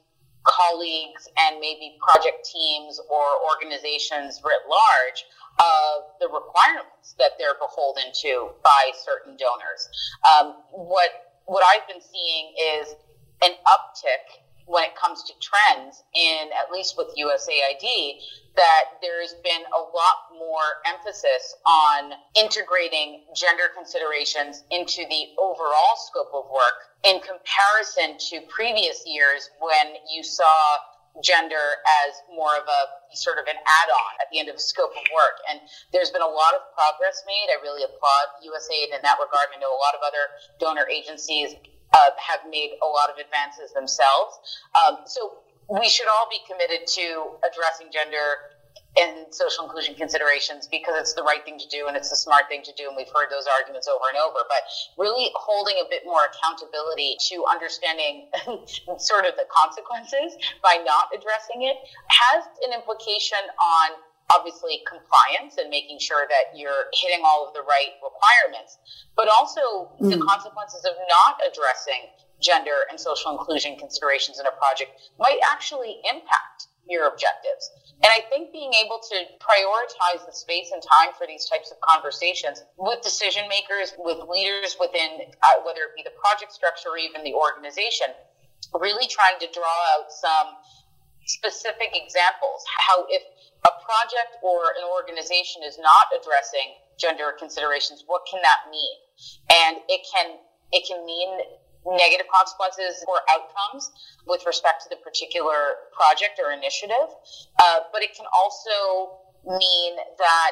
colleagues 0.46 1.28
and 1.40 1.60
maybe 1.60 1.98
project 2.00 2.46
teams 2.46 3.00
or 3.10 3.26
organizations 3.52 4.42
writ 4.46 4.62
large 4.70 5.26
of 5.60 6.04
the 6.20 6.28
requirements 6.28 7.16
that 7.18 7.32
they're 7.40 7.58
beholden 7.60 8.12
to 8.14 8.50
by 8.64 8.92
certain 9.04 9.38
donors. 9.38 9.90
Um, 10.22 10.56
what 10.72 11.10
what 11.46 11.64
I've 11.64 11.88
been 11.88 12.02
seeing 12.02 12.54
is 12.78 12.96
an 13.44 13.52
uptick 13.68 14.45
when 14.65 14.84
it 14.84 14.95
comes 14.95 15.23
to 15.23 15.34
trends 15.41 16.04
in 16.13 16.49
at 16.58 16.71
least 16.71 16.95
with 16.97 17.08
USAID 17.17 18.19
that 18.56 18.97
there's 19.01 19.36
been 19.43 19.62
a 19.75 19.82
lot 19.82 20.32
more 20.34 20.82
emphasis 20.88 21.56
on 21.65 22.12
integrating 22.39 23.25
gender 23.36 23.67
considerations 23.75 24.63
into 24.71 25.04
the 25.10 25.36
overall 25.38 25.95
scope 25.97 26.32
of 26.34 26.45
work 26.49 26.95
in 27.04 27.19
comparison 27.19 28.17
to 28.17 28.41
previous 28.47 29.04
years 29.06 29.49
when 29.60 29.95
you 30.10 30.23
saw 30.23 30.80
gender 31.23 31.80
as 32.04 32.12
more 32.36 32.56
of 32.60 32.67
a 32.67 33.15
sort 33.15 33.39
of 33.39 33.47
an 33.47 33.56
add-on 33.56 34.12
at 34.19 34.28
the 34.32 34.39
end 34.39 34.49
of 34.49 34.56
the 34.56 34.65
scope 34.65 34.91
of 34.91 35.06
work. 35.15 35.39
And 35.47 35.63
there's 35.93 36.12
been 36.12 36.25
a 36.25 36.28
lot 36.28 36.51
of 36.56 36.67
progress 36.75 37.23
made. 37.23 37.47
I 37.47 37.62
really 37.63 37.84
applaud 37.88 38.25
USAID 38.43 38.91
in 38.91 38.99
that 39.04 39.15
regard. 39.23 39.47
I 39.56 39.60
know 39.60 39.71
a 39.71 39.80
lot 39.80 39.95
of 39.95 40.04
other 40.04 40.28
donor 40.60 40.88
agencies 40.91 41.56
uh, 41.96 42.12
have 42.20 42.44
made 42.50 42.76
a 42.84 42.88
lot 42.88 43.08
of 43.10 43.16
advances 43.16 43.72
themselves. 43.72 44.60
Um, 44.76 45.08
so 45.08 45.40
we 45.72 45.88
should 45.88 46.08
all 46.08 46.28
be 46.30 46.40
committed 46.44 46.86
to 47.00 47.40
addressing 47.48 47.88
gender 47.92 48.52
and 48.96 49.28
social 49.32 49.66
inclusion 49.66 49.94
considerations 49.96 50.68
because 50.72 50.96
it's 50.96 51.14
the 51.14 51.24
right 51.24 51.44
thing 51.44 51.60
to 51.60 51.68
do 51.68 51.88
and 51.88 51.98
it's 51.98 52.10
the 52.10 52.16
smart 52.16 52.48
thing 52.48 52.64
to 52.64 52.72
do. 52.78 52.88
And 52.88 52.96
we've 52.96 53.12
heard 53.12 53.28
those 53.28 53.44
arguments 53.48 53.88
over 53.88 54.08
and 54.08 54.18
over. 54.20 54.40
But 54.48 54.64
really 54.98 55.32
holding 55.36 55.76
a 55.84 55.88
bit 55.90 56.04
more 56.06 56.32
accountability 56.32 57.18
to 57.32 57.44
understanding 57.44 58.32
sort 58.98 59.26
of 59.28 59.36
the 59.36 59.48
consequences 59.52 60.40
by 60.64 60.80
not 60.86 61.12
addressing 61.12 61.64
it 61.64 61.76
has 62.08 62.48
an 62.64 62.72
implication 62.72 63.44
on 63.60 64.00
obviously 64.34 64.82
compliance 64.88 65.58
and 65.58 65.70
making 65.70 66.00
sure 66.00 66.26
that 66.30 66.58
you're 66.58 66.90
hitting 66.94 67.24
all 67.24 67.48
of 67.48 67.54
the 67.54 67.62
right 67.62 67.94
requirements, 68.02 68.78
but 69.16 69.30
also 69.30 69.94
mm. 70.02 70.10
the 70.10 70.18
consequences 70.18 70.84
of 70.86 70.94
not 71.10 71.38
addressing 71.46 72.10
gender 72.42 72.90
and 72.90 73.00
social 73.00 73.32
inclusion 73.32 73.78
considerations 73.78 74.40
in 74.40 74.46
a 74.46 74.56
project 74.58 74.92
might 75.20 75.40
actually 75.46 76.02
impact 76.10 76.68
your 76.90 77.08
objectives. 77.08 77.72
And 78.04 78.12
I 78.12 78.22
think 78.30 78.52
being 78.52 78.74
able 78.74 79.00
to 79.02 79.18
prioritize 79.42 80.26
the 80.26 80.34
space 80.34 80.70
and 80.74 80.82
time 80.84 81.16
for 81.18 81.26
these 81.26 81.50
types 81.50 81.72
of 81.72 81.80
conversations 81.82 82.62
with 82.78 83.02
decision 83.02 83.48
makers, 83.50 83.94
with 83.98 84.20
leaders 84.30 84.76
within, 84.80 85.32
uh, 85.42 85.66
whether 85.66 85.90
it 85.90 85.96
be 85.96 86.04
the 86.04 86.14
project 86.14 86.52
structure 86.54 86.90
or 86.90 86.98
even 86.98 87.24
the 87.24 87.34
organization, 87.34 88.14
really 88.74 89.08
trying 89.08 89.40
to 89.40 89.48
draw 89.54 89.78
out 89.96 90.12
some 90.12 90.60
specific 91.26 91.90
examples. 91.94 92.62
How 92.70 93.06
if 93.10 93.24
a 93.65 93.71
project 93.82 94.38
or 94.45 94.78
an 94.78 94.86
organization 94.86 95.65
is 95.65 95.78
not 95.82 96.13
addressing 96.13 96.78
gender 97.01 97.34
considerations, 97.38 98.04
what 98.06 98.21
can 98.30 98.41
that 98.41 98.69
mean? 98.69 98.97
And 99.65 99.78
it 99.89 100.06
can 100.06 100.38
it 100.71 100.86
can 100.88 101.06
mean 101.06 101.39
negative 101.86 102.25
consequences 102.34 103.06
or 103.08 103.21
outcomes 103.30 103.91
with 104.25 104.41
respect 104.45 104.82
to 104.84 104.89
the 104.89 104.97
particular 104.97 105.89
project 105.93 106.41
or 106.41 106.51
initiative. 106.51 107.10
Uh, 107.62 107.86
but 107.93 108.01
it 108.01 108.15
can 108.17 108.25
also 108.34 109.21
mean 109.45 109.95
that 110.17 110.51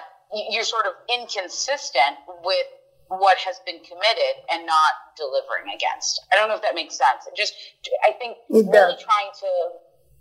you're 0.50 0.64
sort 0.66 0.86
of 0.86 0.94
inconsistent 1.10 2.22
with 2.46 2.68
what 3.10 3.38
has 3.38 3.60
been 3.66 3.82
committed 3.82 4.36
and 4.52 4.66
not 4.66 5.14
delivering 5.18 5.74
against. 5.74 6.22
I 6.32 6.38
don't 6.38 6.50
know 6.50 6.56
if 6.56 6.62
that 6.62 6.76
makes 6.76 6.98
sense. 6.98 7.28
Just, 7.36 7.54
I 8.08 8.14
think 8.14 8.38
really 8.50 8.98
trying 8.98 9.30
to 9.42 9.50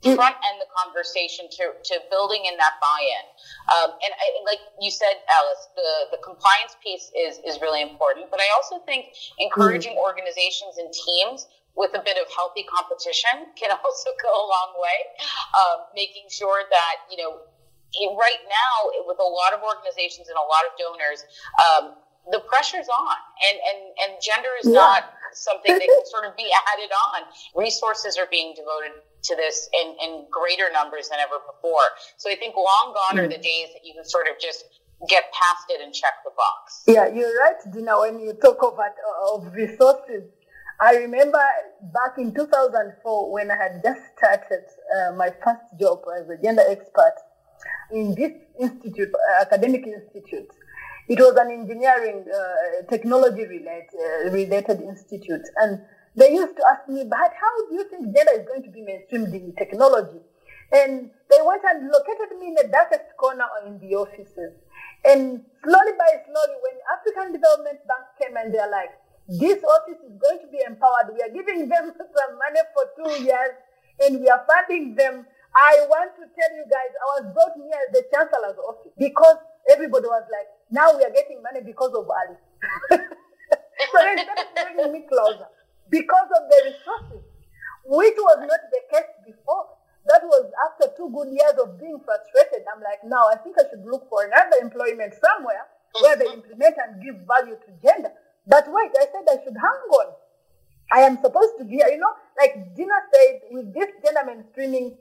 front 0.02 0.34
end 0.34 0.58
the 0.58 0.70
conversation 0.74 1.46
to, 1.46 1.78
to 1.78 1.94
building 2.10 2.42
in 2.50 2.58
that 2.58 2.82
buy-in. 2.82 3.24
Um, 3.70 3.90
and 4.02 4.12
I, 4.18 4.26
like 4.44 4.58
you 4.82 4.90
said, 4.90 5.22
Alice, 5.30 5.62
the, 5.78 6.18
the 6.18 6.20
compliance 6.22 6.74
piece 6.82 7.14
is, 7.14 7.38
is 7.46 7.62
really 7.62 7.82
important, 7.82 8.26
but 8.30 8.42
I 8.42 8.48
also 8.58 8.82
think 8.82 9.14
encouraging 9.38 9.94
mm. 9.94 10.02
organizations 10.02 10.78
and 10.78 10.90
teams 10.90 11.46
with 11.78 11.94
a 11.94 12.02
bit 12.02 12.18
of 12.18 12.26
healthy 12.34 12.66
competition 12.66 13.48
can 13.58 13.70
also 13.70 14.10
go 14.18 14.30
a 14.30 14.46
long 14.50 14.70
way. 14.82 14.98
Um, 15.54 15.78
making 15.94 16.26
sure 16.28 16.66
that, 16.66 17.06
you 17.06 17.16
know, 17.22 17.38
right 18.18 18.42
now 18.48 18.74
with 19.06 19.20
a 19.20 19.30
lot 19.30 19.52
of 19.54 19.60
organizations 19.62 20.28
and 20.28 20.36
a 20.36 20.46
lot 20.48 20.64
of 20.66 20.72
donors, 20.80 21.22
um, 21.60 21.84
the 22.30 22.40
pressure's 22.46 22.88
on 22.88 23.18
and, 23.42 23.56
and, 23.58 23.80
and 23.98 24.10
gender 24.22 24.50
is 24.62 24.70
yeah. 24.70 24.78
not 24.78 25.02
something 25.34 25.74
that 25.74 25.82
can 25.82 26.06
sort 26.06 26.24
of 26.24 26.36
be 26.36 26.48
added 26.72 26.90
on. 27.10 27.26
Resources 27.54 28.16
are 28.16 28.30
being 28.30 28.54
devoted 28.54 29.02
to 29.24 29.36
this 29.36 29.68
in, 29.72 29.94
in 30.02 30.26
greater 30.30 30.70
numbers 30.72 31.08
than 31.08 31.18
ever 31.20 31.38
before. 31.46 31.86
So 32.16 32.30
I 32.30 32.36
think 32.36 32.56
long 32.56 32.94
gone 32.94 33.18
are 33.18 33.28
the 33.28 33.38
mm. 33.38 33.42
days 33.42 33.68
that 33.74 33.84
you 33.84 33.94
can 33.94 34.04
sort 34.04 34.26
of 34.26 34.40
just 34.40 34.64
get 35.08 35.24
past 35.32 35.66
it 35.70 35.80
and 35.80 35.92
check 35.92 36.14
the 36.24 36.30
box. 36.36 36.82
Yeah, 36.86 37.08
you're 37.12 37.34
right, 37.40 37.58
Dina, 37.72 37.98
when 38.00 38.20
you 38.20 38.34
talk 38.34 38.58
about 38.62 38.94
of 39.34 39.52
resources. 39.54 40.30
I 40.80 40.96
remember 40.96 41.38
back 41.94 42.18
in 42.18 42.34
2004 42.34 43.32
when 43.32 43.50
I 43.50 43.56
had 43.56 43.82
just 43.84 44.00
started 44.16 44.64
uh, 44.96 45.12
my 45.14 45.30
first 45.44 45.78
job 45.78 46.02
as 46.18 46.28
a 46.28 46.42
gender 46.42 46.64
expert 46.68 47.14
in 47.92 48.14
this 48.14 48.32
institute, 48.60 49.10
uh, 49.14 49.42
academic 49.42 49.86
institute. 49.86 50.50
It 51.08 51.18
was 51.18 51.36
an 51.36 51.50
engineering, 51.50 52.24
uh, 52.26 52.86
technology 52.88 53.46
related, 53.46 53.94
uh, 53.94 54.30
related 54.30 54.80
institute. 54.80 55.42
And 55.56 55.82
they 56.14 56.32
used 56.32 56.56
to 56.56 56.62
ask 56.68 56.88
me, 56.88 57.04
but 57.08 57.32
how 57.32 57.52
do 57.68 57.74
you 57.74 57.84
think 57.88 58.14
gender 58.14 58.36
is 58.36 58.46
going 58.46 58.62
to 58.62 58.70
be 58.70 58.84
mainstreamed 58.84 59.32
in 59.32 59.54
technology? 59.56 60.20
And 60.72 61.10
they 61.28 61.40
went 61.44 61.64
and 61.64 61.88
located 61.88 62.36
me 62.38 62.48
in 62.48 62.54
the 62.54 62.68
darkest 62.68 63.16
corner 63.16 63.48
in 63.66 63.78
the 63.80 63.96
offices. 63.96 64.52
And 65.04 65.44
slowly 65.64 65.92
by 65.96 66.10
slowly, 66.24 66.56
when 66.60 66.76
African 66.92 67.32
Development 67.32 67.80
Bank 67.88 68.04
came 68.20 68.36
and 68.36 68.52
they're 68.52 68.70
like, 68.70 68.92
this 69.28 69.60
office 69.64 70.00
is 70.04 70.16
going 70.20 70.40
to 70.44 70.48
be 70.52 70.60
empowered. 70.64 71.12
We 71.12 71.20
are 71.24 71.32
giving 71.32 71.68
them 71.68 71.92
some 71.96 72.32
money 72.36 72.62
for 72.76 72.84
two 72.96 73.24
years 73.24 73.56
and 74.00 74.20
we 74.20 74.28
are 74.28 74.44
funding 74.44 74.94
them. 74.94 75.24
I 75.52 75.84
want 75.88 76.16
to 76.16 76.24
tell 76.28 76.52
you 76.56 76.64
guys, 76.68 76.92
I 76.92 77.06
was 77.20 77.24
brought 77.32 77.56
near 77.56 77.84
the 77.92 78.04
chancellor's 78.12 78.56
office 78.60 78.92
because 78.96 79.36
everybody 79.68 80.08
was 80.08 80.24
like, 80.28 80.48
now 80.72 80.96
we 80.96 81.04
are 81.04 81.12
getting 81.12 81.40
money 81.40 81.60
because 81.60 81.92
of 81.92 82.08
Ali. 82.08 82.36
so 83.92 83.96
they 84.00 84.24
started 84.24 84.48
bringing 84.56 84.92
me 84.92 85.04
closer 85.08 85.48
because 85.92 86.30
of 86.32 86.48
the 86.48 86.58
resources, 86.72 87.22
which 87.84 88.16
was 88.16 88.38
not 88.48 88.62
the 88.72 88.82
case 88.88 89.12
before. 89.28 89.76
That 90.08 90.24
was 90.24 90.50
after 90.66 90.90
two 90.96 91.12
good 91.14 91.30
years 91.30 91.54
of 91.62 91.78
being 91.78 92.00
frustrated. 92.02 92.66
I'm 92.66 92.82
like, 92.82 93.04
now 93.06 93.28
I 93.30 93.36
think 93.38 93.54
I 93.60 93.68
should 93.70 93.84
look 93.86 94.08
for 94.08 94.24
another 94.26 94.58
employment 94.58 95.14
somewhere 95.14 95.68
where 96.00 96.16
they 96.16 96.26
mm-hmm. 96.26 96.42
implement 96.42 96.74
and 96.80 96.98
give 96.98 97.22
value 97.28 97.54
to 97.54 97.70
gender. 97.78 98.10
But 98.48 98.66
wait, 98.66 98.90
I 98.98 99.06
said 99.12 99.28
I 99.28 99.38
should 99.44 99.54
hang 99.54 99.82
on. 99.94 100.08
I 100.90 101.06
am 101.06 101.22
supposed 101.22 101.54
to 101.60 101.64
be, 101.64 101.78
you 101.78 102.00
know, 102.02 102.10
like 102.40 102.74
Dina 102.74 102.98
said, 103.14 103.46
with 103.52 103.70
this 103.70 103.92
gender 104.02 104.26
mainstreaming, 104.26 104.96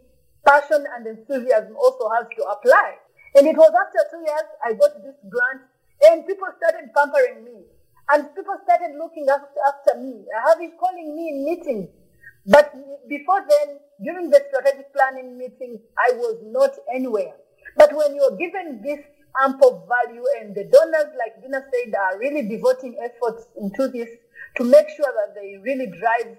passion 0.45 0.86
and 0.86 1.08
enthusiasm 1.08 1.73
also 1.80 2.12
has 2.13 2.27
to 2.38 2.43
apply. 2.45 2.99
And 3.34 3.47
it 3.47 3.58
was 3.58 3.71
after 3.73 4.04
two 4.12 4.21
years 4.21 4.47
I 4.62 4.73
got 4.75 5.01
this 5.01 5.17
grant 5.25 5.65
and 6.04 6.27
people 6.27 6.47
started 6.62 6.93
pampering 6.93 7.43
me. 7.45 7.65
And 8.12 8.36
people 8.36 8.56
started 8.63 8.97
looking 8.97 9.28
after, 9.30 9.97
me. 10.00 10.26
I 10.36 10.50
have 10.50 10.60
been 10.60 10.74
calling 10.80 11.15
me 11.15 11.30
in 11.30 11.45
meetings. 11.45 11.89
But 12.45 12.74
before 13.08 13.45
then, 13.47 13.80
during 14.04 14.30
the 14.30 14.43
strategic 14.50 14.93
planning 14.93 15.38
meetings, 15.38 15.80
I 15.97 16.13
was 16.13 16.41
not 16.43 16.71
anywhere. 16.93 17.34
But 17.78 17.95
when 17.95 18.15
you're 18.15 18.36
given 18.36 18.82
this 18.84 19.00
ample 19.41 19.88
value 19.88 20.24
and 20.41 20.54
the 20.56 20.65
donors, 20.65 21.13
like 21.17 21.41
Dina 21.41 21.63
said, 21.71 21.95
are 21.95 22.19
really 22.19 22.50
devoting 22.50 22.97
efforts 23.02 23.45
into 23.62 23.88
this 23.88 24.10
to 24.58 24.63
make 24.63 24.89
sure 24.89 25.13
that 25.15 25.34
they 25.36 25.58
really 25.63 25.88
drive 25.88 26.36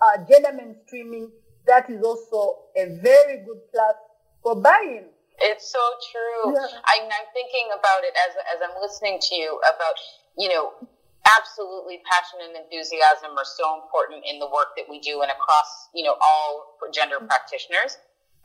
uh, 0.00 0.24
gender 0.28 0.50
mainstreaming, 0.50 1.30
that 1.66 1.88
is 1.88 2.02
also 2.02 2.56
a 2.76 2.98
very 3.00 3.44
good 3.46 3.60
plus 3.70 3.94
for 4.42 4.60
buy-in. 4.60 5.04
It's 5.38 5.70
so 5.70 5.78
true. 6.10 6.54
Yeah. 6.54 6.66
I, 6.84 7.04
I'm 7.04 7.26
thinking 7.32 7.68
about 7.78 8.02
it 8.02 8.14
as, 8.26 8.34
as 8.56 8.60
I'm 8.68 8.80
listening 8.82 9.18
to 9.20 9.34
you 9.36 9.60
about, 9.72 9.94
you 10.36 10.48
know, 10.48 10.72
absolutely 11.38 12.02
passion 12.04 12.40
and 12.44 12.56
enthusiasm 12.56 13.36
are 13.36 13.46
so 13.46 13.80
important 13.80 14.24
in 14.28 14.38
the 14.38 14.48
work 14.48 14.76
that 14.76 14.86
we 14.88 15.00
do 15.00 15.22
and 15.22 15.30
across, 15.30 15.88
you 15.94 16.04
know, 16.04 16.16
all 16.20 16.78
gender 16.92 17.20
practitioners. 17.20 17.98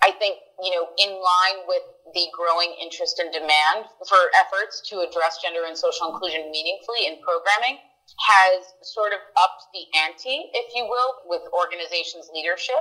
I 0.04 0.12
think, 0.12 0.38
you 0.62 0.71
know, 0.71 0.93
in 1.02 1.17
line 1.17 1.65
with 1.67 1.82
the 2.13 2.30
growing 2.32 2.76
interest 2.80 3.19
and 3.19 3.34
demand 3.34 3.89
for 4.08 4.30
efforts 4.38 4.82
to 4.93 5.02
address 5.02 5.41
gender 5.41 5.65
and 5.65 5.76
social 5.76 6.13
inclusion 6.13 6.52
meaningfully 6.52 7.08
in 7.10 7.17
programming 7.26 7.82
has 8.15 8.73
sort 8.82 9.12
of 9.12 9.19
upped 9.36 9.67
the 9.73 9.84
ante, 10.00 10.50
if 10.54 10.76
you 10.76 10.86
will, 10.86 11.28
with 11.28 11.41
organizations' 11.52 12.30
leadership 12.34 12.80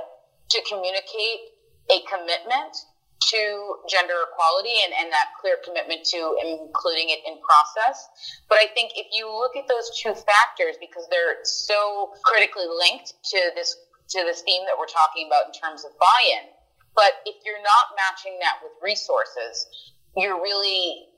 to 0.49 0.61
communicate 0.69 1.57
a 1.91 1.99
commitment 2.07 2.71
to 3.19 3.41
gender 3.89 4.29
equality 4.29 4.77
and, 4.85 4.93
and 4.93 5.11
that 5.11 5.33
clear 5.41 5.57
commitment 5.65 6.05
to 6.05 6.37
including 6.41 7.09
it 7.09 7.19
in 7.25 7.41
process. 7.41 8.07
But 8.49 8.59
I 8.59 8.67
think 8.73 8.93
if 8.95 9.07
you 9.11 9.25
look 9.27 9.57
at 9.57 9.67
those 9.67 9.89
two 9.97 10.13
factors, 10.13 10.77
because 10.79 11.07
they're 11.09 11.41
so 11.43 12.13
critically 12.23 12.69
linked 12.69 13.13
to 13.33 13.39
this 13.55 13.75
to 14.15 14.23
this 14.23 14.41
theme 14.41 14.63
that 14.63 14.79
we're 14.79 14.87
talking 14.87 15.27
about 15.27 15.51
in 15.51 15.53
terms 15.53 15.83
of 15.83 15.91
buy-in, 15.99 16.47
but 16.95 17.19
if 17.25 17.35
you're 17.43 17.59
not 17.59 17.91
matching 17.99 18.39
that 18.39 18.55
with 18.63 18.71
resources, 18.81 19.67
you're 20.15 20.39
really 20.41 21.11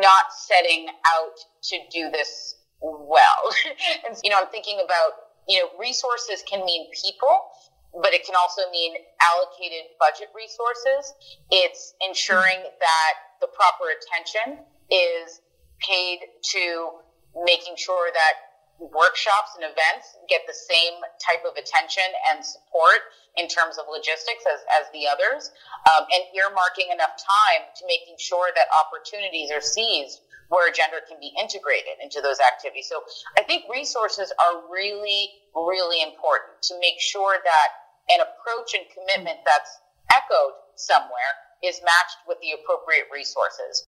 not 0.00 0.32
setting 0.32 0.88
out 1.12 1.36
to 1.62 1.76
do 1.92 2.10
this 2.10 2.56
well. 2.80 3.52
and 4.06 4.16
you 4.22 4.30
know, 4.30 4.40
I'm 4.40 4.48
thinking 4.48 4.80
about 4.84 5.12
you 5.48 5.58
know 5.58 5.68
resources 5.78 6.42
can 6.48 6.64
mean 6.64 6.88
people 6.90 7.51
but 7.92 8.12
it 8.12 8.24
can 8.24 8.34
also 8.34 8.62
mean 8.72 8.94
allocated 9.20 9.92
budget 10.00 10.28
resources. 10.34 11.12
It's 11.50 11.94
ensuring 12.00 12.64
that 12.80 13.14
the 13.40 13.48
proper 13.52 13.92
attention 13.92 14.64
is 14.90 15.40
paid 15.80 16.20
to 16.56 17.02
making 17.44 17.76
sure 17.76 18.10
that 18.12 18.34
workshops 18.78 19.54
and 19.54 19.64
events 19.64 20.16
get 20.28 20.42
the 20.48 20.56
same 20.56 20.98
type 21.20 21.44
of 21.46 21.54
attention 21.54 22.06
and 22.32 22.42
support 22.42 23.12
in 23.36 23.46
terms 23.46 23.78
of 23.78 23.86
logistics 23.88 24.42
as, 24.48 24.60
as 24.80 24.90
the 24.92 25.06
others, 25.06 25.52
um, 25.92 26.04
and 26.12 26.24
earmarking 26.34 26.92
enough 26.92 27.14
time 27.16 27.62
to 27.76 27.84
making 27.86 28.16
sure 28.18 28.50
that 28.56 28.66
opportunities 28.72 29.52
are 29.52 29.62
seized 29.62 30.20
where 30.48 30.68
gender 30.68 31.00
can 31.08 31.16
be 31.16 31.32
integrated 31.40 31.96
into 32.02 32.20
those 32.20 32.36
activities. 32.40 32.84
So 32.88 33.00
I 33.38 33.42
think 33.44 33.64
resources 33.72 34.32
are 34.36 34.68
really, 34.68 35.30
really 35.56 36.02
important 36.02 36.60
to 36.68 36.76
make 36.80 37.00
sure 37.00 37.40
that 37.40 37.68
an 38.10 38.20
approach 38.20 38.74
and 38.74 38.84
commitment 38.90 39.38
that's 39.46 39.70
echoed 40.12 40.54
somewhere 40.76 41.32
is 41.62 41.80
matched 41.84 42.18
with 42.26 42.38
the 42.40 42.52
appropriate 42.58 43.06
resources. 43.12 43.86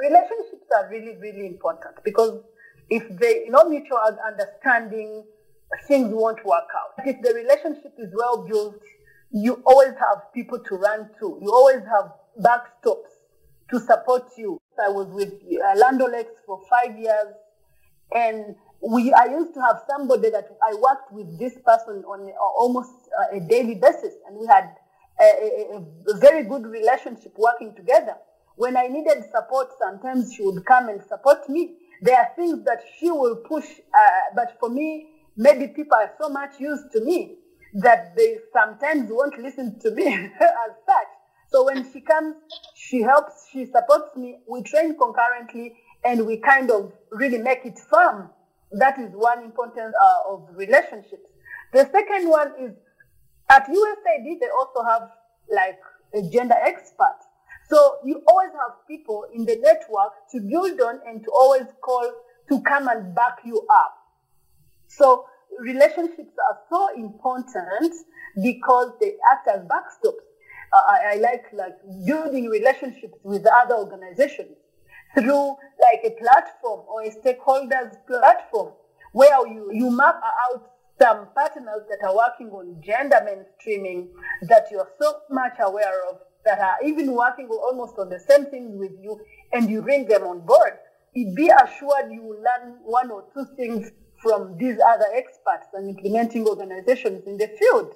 Relationships 0.00 0.68
are 0.76 0.90
really, 0.90 1.16
really 1.18 1.46
important 1.46 1.94
because 2.04 2.42
if 2.90 3.04
they 3.18 3.46
no 3.48 3.64
mutual 3.68 3.98
understanding, 4.26 5.24
things 5.86 6.12
won't 6.12 6.44
work 6.44 6.68
out. 6.76 7.06
If 7.06 7.22
the 7.22 7.32
relationship 7.32 7.94
is 7.98 8.12
well 8.14 8.46
built, 8.46 8.80
you 9.32 9.62
always 9.66 9.94
have 9.98 10.32
people 10.34 10.58
to 10.58 10.76
run 10.76 11.10
to. 11.20 11.38
You 11.40 11.50
always 11.50 11.82
have 11.84 12.12
backstops 12.40 13.10
to 13.70 13.80
support 13.80 14.24
you. 14.36 14.58
I 14.84 14.88
was 14.90 15.08
with 15.08 15.32
Land 15.76 16.02
O'Lakes 16.02 16.40
for 16.44 16.60
five 16.68 16.98
years, 16.98 17.32
and 18.12 18.56
we 18.86 19.12
I 19.12 19.26
used 19.26 19.54
to 19.54 19.60
have 19.60 19.82
somebody 19.88 20.30
that 20.30 20.48
I 20.62 20.74
worked 20.74 21.12
with 21.12 21.38
this 21.38 21.54
person 21.64 22.04
on 22.04 22.30
almost 22.56 22.92
a 23.32 23.40
daily 23.40 23.76
basis, 23.76 24.14
and 24.26 24.36
we 24.36 24.46
had 24.46 24.76
a, 25.20 25.24
a, 25.24 25.84
a, 26.08 26.18
very 26.18 26.44
good 26.44 26.66
relationship 26.66 27.32
working 27.38 27.74
together. 27.74 28.16
When 28.56 28.76
I 28.76 28.88
needed 28.88 29.24
support, 29.34 29.68
sometimes 29.78 30.34
she 30.34 30.42
would 30.42 30.64
come 30.66 30.88
and 30.88 31.00
support 31.02 31.48
me. 31.48 31.76
There 32.02 32.16
are 32.16 32.28
things 32.36 32.64
that 32.64 32.82
she 32.98 33.10
will 33.10 33.36
push, 33.36 33.64
uh, 33.64 34.34
but 34.34 34.56
for 34.60 34.68
me, 34.68 35.08
maybe 35.36 35.68
people 35.68 35.96
are 35.96 36.12
so 36.20 36.28
much 36.28 36.58
used 36.58 36.90
to 36.92 37.00
me 37.00 37.36
that 37.74 38.16
they 38.16 38.36
sometimes 38.52 39.08
won't 39.10 39.38
listen 39.38 39.78
to 39.80 39.90
me 39.92 40.06
as 40.40 40.72
such. 40.86 41.08
So 41.48 41.64
when 41.64 41.90
she 41.92 42.00
comes, 42.00 42.34
she 42.74 43.00
helps, 43.02 43.48
she 43.50 43.64
supports 43.66 44.16
me. 44.16 44.40
We 44.48 44.62
train 44.62 44.96
concurrently, 44.98 45.76
and 46.04 46.26
we 46.26 46.38
kind 46.38 46.70
of 46.70 46.92
really 47.10 47.38
make 47.38 47.64
it 47.64 47.78
firm 47.78 48.30
that 48.72 48.98
is 48.98 49.10
one 49.12 49.44
important 49.44 49.94
uh, 49.94 50.32
of 50.32 50.48
relationships. 50.54 51.30
The 51.72 51.88
second 51.90 52.28
one 52.28 52.52
is 52.60 52.72
at 53.50 53.66
USAID, 53.66 54.40
they 54.40 54.48
also 54.58 54.82
have 54.88 55.10
like 55.52 55.80
a 56.14 56.22
gender 56.30 56.56
expert. 56.64 57.18
So 57.68 57.96
you 58.04 58.22
always 58.28 58.50
have 58.52 58.86
people 58.86 59.26
in 59.34 59.44
the 59.44 59.56
network 59.56 60.12
to 60.32 60.40
build 60.40 60.80
on 60.80 61.00
and 61.06 61.22
to 61.24 61.30
always 61.30 61.66
call 61.82 62.12
to 62.48 62.60
come 62.62 62.88
and 62.88 63.14
back 63.14 63.38
you 63.44 63.66
up. 63.70 63.96
So 64.86 65.26
relationships 65.58 66.32
are 66.50 66.58
so 66.70 66.88
important 66.94 67.94
because 68.42 68.92
they 69.00 69.14
act 69.32 69.48
as 69.48 69.60
backstops. 69.62 70.24
Uh, 70.72 70.82
I, 70.88 71.12
I 71.12 71.14
like 71.16 71.44
like 71.52 71.76
building 72.04 72.48
relationships 72.48 73.14
with 73.22 73.46
other 73.46 73.76
organizations 73.76 74.56
through 75.14 75.56
like 75.80 76.02
a 76.04 76.10
platform 76.20 76.82
or 76.88 77.02
a 77.02 77.10
stakeholders 77.10 77.94
platform 78.06 78.72
where 79.12 79.46
you, 79.46 79.70
you 79.72 79.90
map 79.90 80.20
out 80.50 80.70
some 81.00 81.28
partners 81.34 81.82
that 81.88 82.06
are 82.06 82.14
working 82.14 82.50
on 82.50 82.80
gender 82.84 83.20
mainstreaming 83.22 84.08
that 84.42 84.66
you're 84.70 84.88
so 85.00 85.14
much 85.30 85.54
aware 85.60 86.08
of 86.10 86.18
that 86.44 86.58
are 86.58 86.76
even 86.84 87.12
working 87.12 87.48
almost 87.48 87.94
on 87.98 88.08
the 88.08 88.20
same 88.20 88.46
things 88.46 88.72
with 88.74 88.92
you 89.00 89.18
and 89.52 89.70
you 89.70 89.82
bring 89.82 90.06
them 90.06 90.22
on 90.22 90.40
board. 90.40 90.72
Be 91.14 91.48
assured 91.48 92.12
you 92.12 92.22
will 92.22 92.42
learn 92.42 92.78
one 92.84 93.10
or 93.10 93.24
two 93.32 93.46
things 93.56 93.90
from 94.22 94.56
these 94.58 94.78
other 94.86 95.06
experts 95.14 95.68
and 95.74 95.88
implementing 95.88 96.46
organizations 96.46 97.26
in 97.26 97.36
the 97.36 97.48
field. 97.58 97.94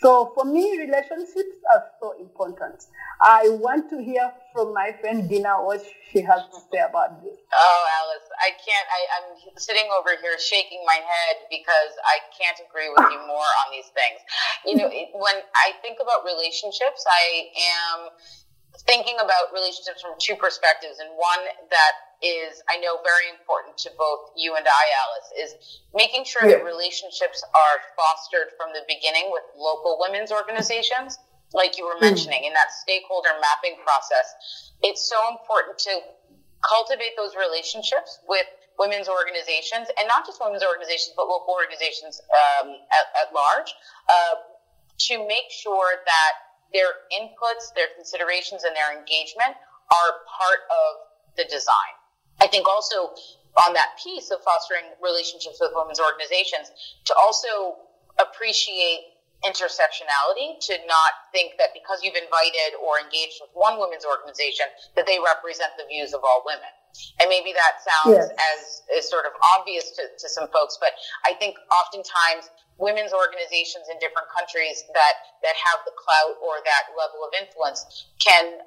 So 0.00 0.32
for 0.34 0.46
me, 0.46 0.80
relationships 0.80 1.60
are 1.76 1.84
so 2.00 2.16
important. 2.18 2.80
I 3.20 3.52
want 3.60 3.90
to 3.90 4.00
hear 4.00 4.32
from 4.54 4.72
my 4.72 4.96
friend 4.98 5.28
Dina 5.28 5.60
what 5.60 5.84
she 6.08 6.22
has 6.24 6.40
to 6.40 6.58
say 6.72 6.80
about 6.80 7.20
this. 7.20 7.36
Oh, 7.52 7.82
Alice, 8.00 8.28
I 8.40 8.48
can't. 8.56 8.88
I, 8.88 9.00
I'm 9.20 9.28
sitting 9.60 9.84
over 9.92 10.16
here 10.16 10.40
shaking 10.40 10.80
my 10.86 10.96
head 11.04 11.36
because 11.52 11.92
I 12.00 12.24
can't 12.32 12.56
agree 12.64 12.88
with 12.88 13.12
you 13.12 13.20
more 13.28 13.52
on 13.60 13.68
these 13.76 13.92
things. 13.92 14.24
You 14.64 14.80
know, 14.80 14.88
when 15.20 15.36
I 15.52 15.76
think 15.84 15.98
about 16.00 16.24
relationships, 16.24 17.04
I 17.04 17.52
am 17.60 18.08
thinking 18.86 19.16
about 19.20 19.52
relationships 19.52 20.02
from 20.02 20.14
two 20.20 20.36
perspectives, 20.36 20.98
and 20.98 21.10
one 21.16 21.42
that 21.68 21.94
is, 22.22 22.62
I 22.68 22.76
know, 22.80 23.00
very 23.00 23.32
important 23.32 23.76
to 23.84 23.90
both 23.96 24.32
you 24.36 24.56
and 24.56 24.66
I, 24.66 24.84
Alice, 25.04 25.28
is 25.36 25.80
making 25.94 26.24
sure 26.24 26.44
yeah. 26.44 26.60
that 26.60 26.64
relationships 26.64 27.42
are 27.42 27.76
fostered 27.96 28.52
from 28.56 28.72
the 28.76 28.84
beginning 28.88 29.32
with 29.32 29.42
local 29.56 29.96
women's 30.00 30.32
organizations, 30.32 31.18
like 31.52 31.78
you 31.78 31.84
were 31.84 31.96
mm. 31.96 32.12
mentioning, 32.12 32.44
in 32.44 32.52
that 32.52 32.72
stakeholder 32.72 33.32
mapping 33.40 33.80
process. 33.82 34.72
It's 34.82 35.08
so 35.08 35.16
important 35.32 35.78
to 35.88 36.00
cultivate 36.60 37.16
those 37.16 37.32
relationships 37.36 38.20
with 38.28 38.46
women's 38.78 39.08
organizations, 39.08 39.88
and 39.96 40.08
not 40.08 40.24
just 40.24 40.40
women's 40.40 40.64
organizations, 40.64 41.12
but 41.16 41.28
local 41.28 41.52
organizations 41.52 42.20
um, 42.32 42.76
at, 42.92 43.06
at, 43.16 43.28
large, 43.32 43.72
uh, 44.08 44.40
to 44.96 45.20
make 45.28 45.48
sure 45.48 46.00
that 46.04 46.32
their 46.72 47.06
inputs, 47.10 47.74
their 47.74 47.90
considerations, 47.96 48.64
and 48.64 48.74
their 48.74 48.96
engagement 48.96 49.56
are 49.90 50.22
part 50.26 50.66
of 50.70 50.90
the 51.36 51.44
design. 51.50 51.94
I 52.40 52.46
think 52.46 52.68
also 52.68 53.14
on 53.66 53.74
that 53.74 53.98
piece 54.02 54.30
of 54.30 54.38
fostering 54.42 54.94
relationships 55.02 55.58
with 55.60 55.72
women's 55.74 56.00
organizations 56.00 56.70
to 57.04 57.14
also 57.18 57.82
appreciate 58.18 59.10
intersectionality 59.44 60.60
to 60.60 60.76
not 60.84 61.32
think 61.32 61.56
that 61.56 61.72
because 61.72 62.04
you've 62.04 62.16
invited 62.16 62.76
or 62.76 63.00
engaged 63.00 63.40
with 63.40 63.48
one 63.56 63.80
women's 63.80 64.04
organization 64.04 64.68
that 64.96 65.08
they 65.08 65.16
represent 65.16 65.72
the 65.80 65.88
views 65.88 66.12
of 66.12 66.20
all 66.20 66.44
women. 66.44 66.68
And 67.20 67.32
maybe 67.32 67.56
that 67.56 67.80
sounds 67.80 68.20
yes. 68.20 68.28
as, 68.36 68.82
as 68.98 69.08
sort 69.08 69.24
of 69.24 69.32
obvious 69.56 69.96
to, 69.96 70.02
to 70.12 70.28
some 70.28 70.48
folks, 70.52 70.76
but 70.76 70.92
I 71.24 71.32
think 71.40 71.56
oftentimes 71.72 72.52
women's 72.80 73.12
organizations 73.12 73.86
in 73.92 74.00
different 74.00 74.26
countries 74.32 74.82
that, 74.96 75.14
that 75.44 75.54
have 75.54 75.84
the 75.84 75.92
clout 75.94 76.40
or 76.40 76.64
that 76.64 76.90
level 76.96 77.20
of 77.22 77.30
influence 77.36 78.08
can 78.18 78.64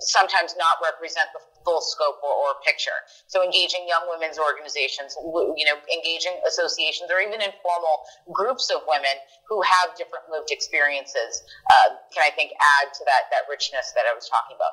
sometimes 0.00 0.56
not 0.58 0.82
represent 0.82 1.28
the 1.32 1.40
full 1.64 1.80
scope 1.80 2.18
or, 2.24 2.32
or, 2.32 2.58
picture. 2.64 2.96
So 3.28 3.44
engaging 3.44 3.86
young 3.86 4.08
women's 4.08 4.38
organizations, 4.38 5.14
you 5.20 5.64
know, 5.64 5.76
engaging 5.92 6.40
associations 6.48 7.10
or 7.12 7.20
even 7.20 7.40
informal 7.40 8.02
groups 8.32 8.70
of 8.70 8.82
women 8.88 9.14
who 9.48 9.62
have 9.62 9.94
different 9.96 10.26
lived 10.32 10.50
experiences 10.50 11.44
uh, 11.70 12.00
can 12.12 12.24
I 12.24 12.34
think 12.34 12.52
add 12.80 12.92
to 12.94 13.02
that 13.04 13.30
that 13.30 13.44
richness 13.48 13.92
that 13.94 14.04
I 14.10 14.14
was 14.14 14.28
talking 14.28 14.56
about. 14.56 14.72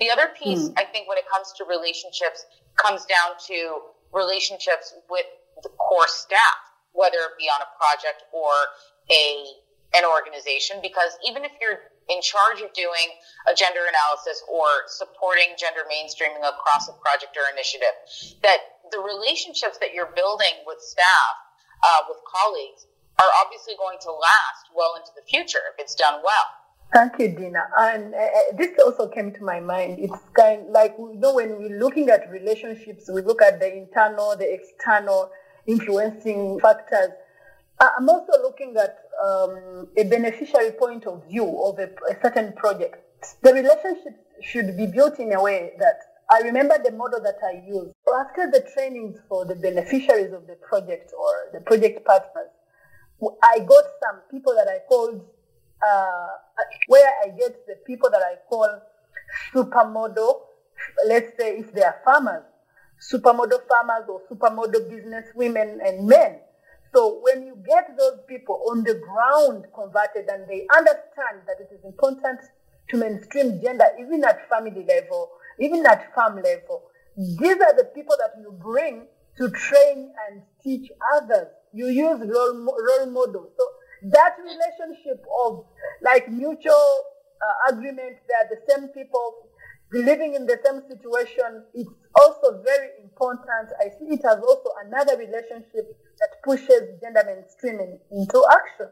The 0.00 0.10
other 0.10 0.32
piece, 0.32 0.70
mm. 0.70 0.78
I 0.78 0.86
think, 0.86 1.08
when 1.08 1.18
it 1.18 1.28
comes 1.28 1.52
to 1.58 1.66
relationships, 1.66 2.46
comes 2.78 3.04
down 3.04 3.36
to 3.50 3.92
relationships 4.14 4.94
with 5.10 5.26
the 5.62 5.70
core 5.76 6.08
staff, 6.08 6.58
whether 6.98 7.30
it 7.30 7.38
be 7.38 7.46
on 7.46 7.62
a 7.62 7.70
project 7.78 8.26
or 8.34 8.50
a 9.06 9.62
an 9.96 10.04
organization, 10.04 10.84
because 10.84 11.16
even 11.24 11.48
if 11.48 11.52
you're 11.62 11.88
in 12.12 12.20
charge 12.20 12.60
of 12.60 12.68
doing 12.76 13.08
a 13.48 13.54
gender 13.56 13.88
analysis 13.88 14.44
or 14.44 14.84
supporting 14.84 15.56
gender 15.56 15.88
mainstreaming 15.88 16.44
across 16.44 16.92
a 16.92 16.96
project 17.00 17.32
or 17.40 17.48
initiative, 17.52 17.96
that 18.42 18.84
the 18.92 19.00
relationships 19.00 19.80
that 19.80 19.96
you're 19.96 20.12
building 20.12 20.60
with 20.66 20.76
staff, 20.80 21.34
uh, 21.80 22.04
with 22.08 22.20
colleagues, 22.28 22.84
are 23.16 23.32
obviously 23.44 23.74
going 23.78 23.96
to 24.00 24.12
last 24.12 24.68
well 24.76 24.92
into 24.96 25.10
the 25.16 25.24
future 25.24 25.72
if 25.72 25.80
it's 25.80 25.94
done 25.94 26.20
well. 26.20 26.48
Thank 26.92 27.18
you, 27.18 27.28
Dina. 27.28 27.68
And 27.76 28.14
uh, 28.14 28.18
uh, 28.18 28.56
this 28.56 28.70
also 28.82 29.08
came 29.08 29.32
to 29.32 29.44
my 29.44 29.60
mind. 29.60 29.98
It's 29.98 30.16
kind 30.32 30.62
of 30.62 30.68
like 30.68 30.94
you 30.98 31.16
know 31.16 31.34
when 31.34 31.58
we're 31.58 31.78
looking 31.78 32.08
at 32.08 32.30
relationships, 32.30 33.10
we 33.12 33.20
look 33.20 33.42
at 33.42 33.60
the 33.60 33.68
internal, 33.70 34.36
the 34.36 34.50
external 34.52 35.30
influencing 35.68 36.58
factors. 36.60 37.10
I'm 37.78 38.08
also 38.08 38.32
looking 38.42 38.74
at 38.76 38.98
um, 39.22 39.86
a 39.96 40.04
beneficiary 40.04 40.72
point 40.72 41.06
of 41.06 41.22
view 41.28 41.46
of 41.64 41.78
a, 41.78 41.90
a, 42.10 42.20
certain 42.20 42.52
project. 42.54 42.96
The 43.42 43.52
relationship 43.52 44.26
should 44.42 44.76
be 44.76 44.86
built 44.86 45.20
in 45.20 45.32
a 45.32 45.40
way 45.40 45.72
that 45.78 46.00
I 46.30 46.40
remember 46.40 46.76
the 46.82 46.92
model 46.92 47.20
that 47.22 47.38
I 47.44 47.64
used. 47.66 47.92
After 48.20 48.50
the 48.50 48.66
trainings 48.74 49.18
for 49.28 49.44
the 49.44 49.54
beneficiaries 49.54 50.32
of 50.32 50.46
the 50.46 50.56
project 50.56 51.12
or 51.16 51.52
the 51.52 51.60
project 51.60 52.04
partners, 52.04 52.50
I 53.42 53.58
got 53.60 53.84
some 54.02 54.20
people 54.30 54.54
that 54.54 54.68
I 54.68 54.78
called, 54.88 55.24
uh, 55.82 56.26
where 56.86 57.10
I 57.24 57.28
get 57.28 57.66
the 57.66 57.76
people 57.86 58.10
that 58.10 58.22
I 58.22 58.36
call 58.48 58.80
supermodel, 59.52 60.40
let's 61.06 61.36
say 61.38 61.58
if 61.58 61.72
they 61.72 61.82
are 61.82 61.96
farmers, 62.04 62.44
supermodel 63.00 63.60
farmers 63.68 64.08
or 64.08 64.20
supermodel 64.30 64.88
business 64.88 65.26
women 65.34 65.80
and 65.84 66.06
men 66.06 66.40
so 66.94 67.20
when 67.22 67.46
you 67.46 67.56
get 67.66 67.96
those 67.98 68.20
people 68.26 68.62
on 68.70 68.82
the 68.82 68.94
ground 68.94 69.66
converted 69.74 70.28
and 70.28 70.48
they 70.48 70.66
understand 70.74 71.44
that 71.46 71.60
it 71.60 71.68
is 71.72 71.84
important 71.84 72.40
to 72.90 72.96
mainstream 72.96 73.60
gender, 73.62 73.84
even 74.00 74.24
at 74.24 74.48
family 74.48 74.84
level, 74.88 75.30
even 75.60 75.84
at 75.84 76.14
farm 76.14 76.36
level, 76.36 76.84
these 77.16 77.60
are 77.60 77.76
the 77.76 77.90
people 77.94 78.14
that 78.18 78.40
you 78.40 78.52
bring 78.52 79.06
to 79.36 79.50
train 79.50 80.12
and 80.28 80.42
teach 80.62 80.90
others. 81.14 81.48
You 81.72 81.88
use 81.88 82.20
role, 82.20 82.54
role 82.54 83.06
models. 83.10 83.52
So 83.56 83.64
that 84.10 84.36
relationship 84.42 85.24
of 85.44 85.66
like 86.02 86.30
mutual 86.30 87.04
uh, 87.42 87.72
agreement 87.72 88.16
that 88.28 88.48
the 88.48 88.72
same 88.72 88.88
people 88.88 89.47
living 89.92 90.34
in 90.34 90.46
the 90.46 90.58
same 90.64 90.82
situation, 90.88 91.64
it's 91.74 91.90
also 92.14 92.62
very 92.62 92.90
important. 93.02 93.72
I 93.80 93.88
see 93.98 94.14
it 94.14 94.24
as 94.24 94.38
also 94.38 94.70
another 94.84 95.16
relationship 95.16 95.96
that 96.20 96.42
pushes 96.44 97.00
gender 97.00 97.22
mainstreaming 97.24 97.98
into 98.10 98.44
action. 98.50 98.88